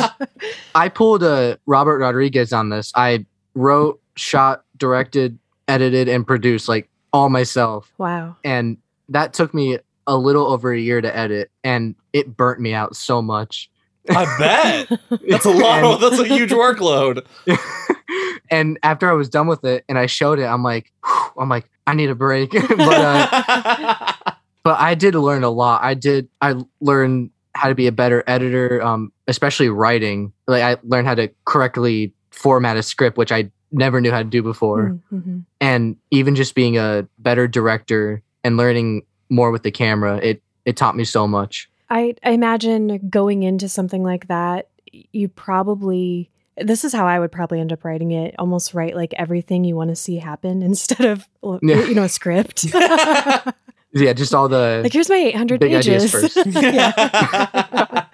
I 0.74 0.88
pulled 0.88 1.24
a 1.24 1.58
Robert 1.66 1.98
Rodriguez 1.98 2.52
on 2.52 2.68
this. 2.68 2.92
I 2.94 3.26
wrote, 3.54 4.00
shot, 4.14 4.62
directed, 4.76 5.38
edited, 5.66 6.08
and 6.08 6.24
produced 6.24 6.68
like 6.68 6.88
all 7.12 7.30
myself. 7.30 7.92
Wow. 7.98 8.36
And 8.44 8.76
that 9.08 9.32
took 9.32 9.52
me 9.54 9.78
a 10.06 10.16
little 10.16 10.46
over 10.46 10.72
a 10.72 10.78
year 10.78 11.00
to 11.00 11.16
edit, 11.16 11.50
and 11.62 11.94
it 12.12 12.36
burnt 12.36 12.60
me 12.60 12.74
out 12.74 12.96
so 12.96 13.22
much. 13.22 13.70
I 14.10 14.24
bet. 14.38 15.00
That's 15.28 15.44
a 15.44 15.50
lot. 15.50 15.84
Of, 15.84 16.00
that's 16.00 16.18
a 16.18 16.26
huge 16.26 16.50
workload. 16.50 17.24
and 18.50 18.78
after 18.82 19.08
I 19.08 19.12
was 19.12 19.28
done 19.28 19.46
with 19.46 19.64
it 19.64 19.84
and 19.88 19.96
I 19.96 20.06
showed 20.06 20.40
it, 20.40 20.44
I'm 20.44 20.64
like, 20.64 20.92
I'm 21.38 21.48
like, 21.48 21.70
I 21.86 21.94
need 21.94 22.10
a 22.10 22.14
break. 22.14 22.50
but 22.68 22.80
uh, 22.80 24.12
but 24.64 24.80
I 24.80 24.94
did 24.94 25.14
learn 25.14 25.44
a 25.44 25.50
lot. 25.50 25.82
I 25.82 25.94
did. 25.94 26.28
I 26.40 26.56
learned 26.80 27.30
how 27.54 27.68
to 27.68 27.74
be 27.74 27.86
a 27.86 27.92
better 27.92 28.24
editor, 28.26 28.82
um, 28.82 29.12
especially 29.28 29.68
writing. 29.68 30.32
Like 30.46 30.62
I 30.62 30.80
learned 30.82 31.06
how 31.06 31.14
to 31.14 31.30
correctly 31.44 32.12
format 32.30 32.76
a 32.76 32.82
script, 32.82 33.16
which 33.16 33.30
I 33.30 33.50
never 33.70 34.00
knew 34.00 34.10
how 34.10 34.18
to 34.18 34.24
do 34.24 34.42
before. 34.42 34.98
Mm-hmm. 35.12 35.40
And 35.60 35.96
even 36.10 36.34
just 36.34 36.54
being 36.54 36.76
a 36.76 37.06
better 37.18 37.46
director 37.46 38.22
and 38.44 38.56
learning 38.56 39.02
more 39.28 39.50
with 39.50 39.62
the 39.62 39.70
camera, 39.70 40.18
it 40.22 40.42
it 40.64 40.76
taught 40.76 40.96
me 40.96 41.04
so 41.04 41.26
much. 41.26 41.68
I, 41.90 42.14
I 42.24 42.30
imagine 42.30 43.08
going 43.11 43.42
into 43.42 43.68
something 43.68 44.02
like 44.02 44.28
that, 44.28 44.68
you 44.92 45.28
probably 45.28 46.30
this 46.56 46.85
is 46.85 46.92
how 46.92 47.06
I 47.06 47.18
would 47.18 47.32
probably 47.32 47.61
end 47.61 47.72
up 47.72 47.85
writing 47.85 48.12
it. 48.12 48.35
Almost 48.38 48.74
write 48.74 48.94
like 48.94 49.14
everything 49.14 49.64
you 49.64 49.74
want 49.74 49.90
to 49.90 49.96
see 49.96 50.16
happen 50.18 50.62
instead 50.62 51.04
of 51.04 51.28
Yeah. 51.62 51.85
you 51.87 51.94
know 51.94 52.04
a 52.04 52.08
script. 52.08 52.66
Yeah, 53.94 54.14
just 54.14 54.35
all 54.35 54.48
the 54.48 54.80
like 54.82 54.92
here's 54.94 55.11
my 55.11 55.16
800 55.16 55.61
big 55.61 55.74
ideas 55.74 56.11
pages. 56.11 56.32
first. 56.32 56.46
yeah. 56.46 58.06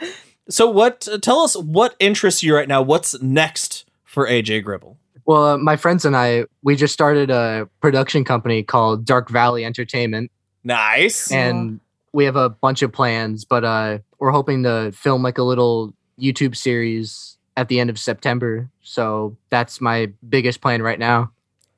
so 0.50 0.68
what? 0.68 1.06
uh, 1.06 1.18
Tell 1.18 1.38
us 1.38 1.56
what 1.56 1.94
interests 2.00 2.42
you 2.42 2.52
right 2.52 2.66
now. 2.66 2.82
What's 2.82 3.20
next 3.22 3.84
for 4.04 4.26
AJ 4.26 4.64
Gribble? 4.64 4.98
Well, 5.24 5.44
uh, 5.44 5.58
my 5.58 5.76
friends 5.76 6.04
and 6.04 6.16
I, 6.16 6.46
we 6.62 6.74
just 6.74 6.92
started 6.92 7.30
a 7.30 7.68
production 7.80 8.24
company 8.24 8.64
called 8.64 9.04
Dark 9.04 9.28
Valley 9.28 9.64
Entertainment, 9.64 10.32
Nice. 10.68 11.32
and 11.32 11.80
we 12.12 12.24
have 12.26 12.36
a 12.36 12.48
bunch 12.48 12.82
of 12.82 12.92
plans. 12.92 13.44
But 13.44 13.64
uh, 13.64 13.98
we're 14.18 14.30
hoping 14.30 14.62
to 14.64 14.92
film 14.92 15.22
like 15.22 15.38
a 15.38 15.42
little 15.42 15.94
YouTube 16.20 16.54
series 16.54 17.38
at 17.56 17.68
the 17.68 17.80
end 17.80 17.90
of 17.90 17.98
September. 17.98 18.68
So 18.82 19.36
that's 19.50 19.80
my 19.80 20.12
biggest 20.28 20.60
plan 20.60 20.82
right 20.82 20.98
now. 20.98 21.32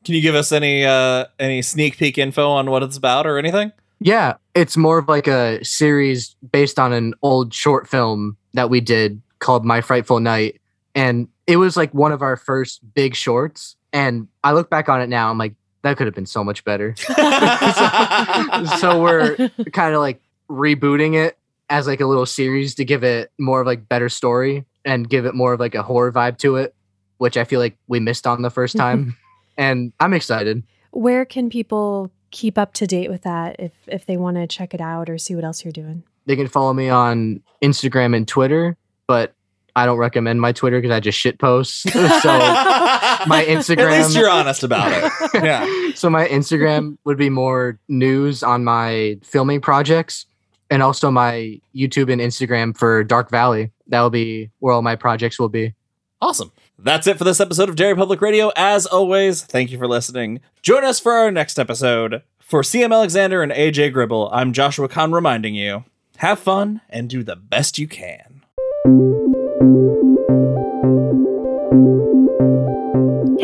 Can 0.05 0.15
you 0.15 0.23
give 0.23 0.35
us 0.35 0.51
any 0.51 0.85
uh 0.85 1.27
any 1.39 1.63
sneak 1.63 1.99
peek 1.99 2.17
info 2.19 2.49
on 2.49 2.71
what 2.71 2.83
it's 2.83 2.97
about 2.97 3.27
or 3.27 3.39
anything? 3.39 3.73
Yeah, 3.99 4.35
it's 4.55 4.77
more 4.77 4.99
of 4.99 5.09
like 5.09 5.27
a 5.27 5.63
series 5.63 6.35
based 6.53 6.79
on 6.79 6.93
an 6.93 7.13
old 7.23 7.53
short 7.53 7.87
film 7.87 8.37
that 8.55 8.71
we 8.71 8.81
did 8.81 9.21
called 9.41 9.65
My 9.65 9.83
Frightful 9.83 10.21
Night. 10.21 10.61
And 10.95 11.29
it 11.47 11.57
was 11.57 11.77
like 11.77 11.93
one 11.93 12.13
of 12.13 12.23
our 12.23 12.37
first 12.37 12.81
big 12.95 13.15
shorts. 13.15 13.77
And 13.93 14.29
I 14.43 14.53
look 14.53 14.71
back 14.71 14.89
on 14.89 15.03
it 15.03 15.09
now, 15.09 15.31
I'm 15.31 15.37
like, 15.39 15.55
that 15.83 15.97
could 15.97 16.07
have 16.07 16.15
been 16.15 16.27
so 16.27 16.45
much 16.45 16.65
better. 16.65 16.95
so 18.79 19.01
we're 19.01 19.51
kind 19.73 19.95
of 19.95 20.01
like 20.01 20.21
rebooting 20.49 21.15
it 21.15 21.39
as 21.69 21.87
like 21.87 22.01
a 22.01 22.07
little 22.07 22.27
series 22.27 22.75
to 22.75 22.85
give 22.85 23.05
it 23.05 23.31
more 23.39 23.61
of 23.61 23.67
like 23.67 23.89
better 23.89 24.09
story 24.09 24.65
and 24.85 25.09
give 25.09 25.25
it 25.25 25.35
more 25.35 25.53
of 25.53 25.61
like 25.61 25.75
a 25.75 25.83
horror 25.83 26.13
vibe 26.13 26.39
to 26.39 26.57
it, 26.57 26.75
which 27.19 27.37
I 27.37 27.45
feel 27.45 27.61
like 27.61 27.79
we 27.87 28.01
missed 28.01 28.27
on 28.27 28.43
the 28.43 28.51
first 28.51 28.77
time. 28.77 29.17
and 29.57 29.93
I'm 30.01 30.13
excited. 30.13 30.63
Where 30.91 31.25
can 31.25 31.49
people 31.49 32.11
keep 32.33 32.59
up 32.59 32.73
to 32.75 32.87
date 32.87 33.11
with 33.11 33.23
that 33.23 33.57
if 33.59 33.73
if 33.87 34.07
they 34.07 34.17
want 34.17 34.37
to 34.37 34.47
check 34.47 34.75
it 34.75 34.81
out 34.81 35.09
or 35.09 35.19
see 35.19 35.35
what 35.35 35.45
else 35.45 35.65
you're 35.65 35.73
doing? 35.73 36.03
They 36.27 36.37
can 36.37 36.49
follow 36.49 36.73
me 36.73 36.89
on 36.89 37.43
Instagram 37.63 38.17
and 38.17 38.27
Twitter, 38.27 38.77
but 39.07 39.35
I 39.77 39.87
don't 39.87 39.99
recommend 39.99 40.41
my 40.41 40.53
Twitter 40.53 40.81
because 40.81 40.95
I 40.95 41.01
just 41.01 41.19
shit 41.19 41.39
post. 41.39 41.83
so 41.91 41.99
my 41.99 43.45
Instagram- 43.49 43.93
At 43.93 44.03
least 44.05 44.17
you're 44.17 44.31
honest 44.31 44.63
about 44.63 44.91
it. 44.93 45.13
Yeah. 45.45 45.93
so 45.95 46.11
my 46.11 46.27
Instagram 46.29 46.99
would 47.05 47.17
be 47.17 47.31
more 47.31 47.79
news 47.89 48.43
on 48.43 48.65
my 48.65 49.19
filming 49.23 49.61
projects 49.61 50.27
and 50.71 50.83
also 50.83 51.11
my 51.11 51.61
YouTube 51.75 52.13
and 52.13 52.21
Instagram 52.21 52.77
for 52.77 53.03
Dark 53.05 53.31
Valley. 53.31 53.71
That 53.89 54.01
will 54.03 54.11
be 54.11 54.51
where 54.59 54.75
all 54.75 54.83
my 54.83 54.97
projects 54.97 55.39
will 55.39 55.49
be. 55.49 55.75
Awesome. 56.23 56.53
That's 56.79 57.07
it 57.07 57.19
for 57.19 57.25
this 57.25 57.41
episode 57.41 57.69
of 57.69 57.77
Derry 57.77 57.95
Public 57.97 58.21
Radio. 58.21 58.53
As 58.57 58.87
always, 58.87 59.43
thank 59.43 59.71
you 59.71 59.79
for 59.79 59.87
listening. 59.89 60.41
Join 60.63 60.85
us 60.85 60.99
for 61.01 61.13
our 61.13 61.31
next 61.31 61.59
episode. 61.59 62.23
For 62.39 62.63
CM 62.63 62.93
Alexander 62.93 63.43
and 63.43 63.53
AJ 63.53 63.93
Gribble, 63.93 64.29
I'm 64.33 64.53
Joshua 64.53 64.89
Kahn 64.89 65.13
reminding 65.13 65.55
you 65.55 65.85
have 66.19 66.39
fun 66.39 66.81
and 66.91 67.09
do 67.09 67.23
the 67.23 67.37
best 67.37 67.79
you 67.79 67.87
can. 67.89 68.43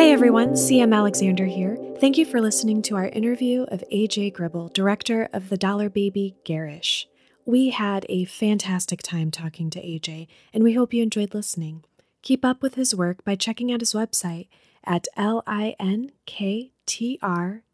Hey 0.06 0.12
everyone, 0.12 0.52
CM 0.52 0.94
Alexander 0.94 1.46
here. 1.46 1.76
Thank 1.98 2.16
you 2.16 2.24
for 2.24 2.40
listening 2.40 2.80
to 2.82 2.94
our 2.94 3.08
interview 3.08 3.64
of 3.64 3.82
AJ 3.92 4.34
Gribble, 4.34 4.68
director 4.68 5.28
of 5.32 5.48
The 5.48 5.56
Dollar 5.56 5.90
Baby 5.90 6.36
Garish. 6.44 7.08
We 7.44 7.70
had 7.70 8.06
a 8.08 8.24
fantastic 8.24 9.02
time 9.02 9.32
talking 9.32 9.68
to 9.70 9.82
AJ, 9.82 10.28
and 10.54 10.62
we 10.62 10.74
hope 10.74 10.94
you 10.94 11.02
enjoyed 11.02 11.34
listening. 11.34 11.82
Keep 12.22 12.44
up 12.44 12.62
with 12.62 12.76
his 12.76 12.94
work 12.94 13.24
by 13.24 13.34
checking 13.34 13.72
out 13.72 13.80
his 13.80 13.94
website 13.94 14.46
at 14.84 15.08
linktr 15.18 16.12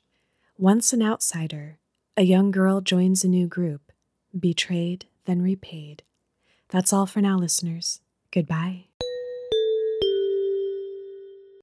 Once 0.58 0.94
an 0.94 1.04
outsider, 1.04 1.78
a 2.18 2.24
young 2.24 2.50
girl 2.50 2.82
joins 2.82 3.24
a 3.24 3.28
new 3.28 3.46
group, 3.46 3.92
betrayed, 4.38 5.06
then 5.26 5.44
repaid. 5.44 6.02
That's 6.70 6.92
all 6.92 7.06
for 7.06 7.22
now, 7.22 7.38
listeners. 7.38 8.02
Goodbye. 8.32 8.86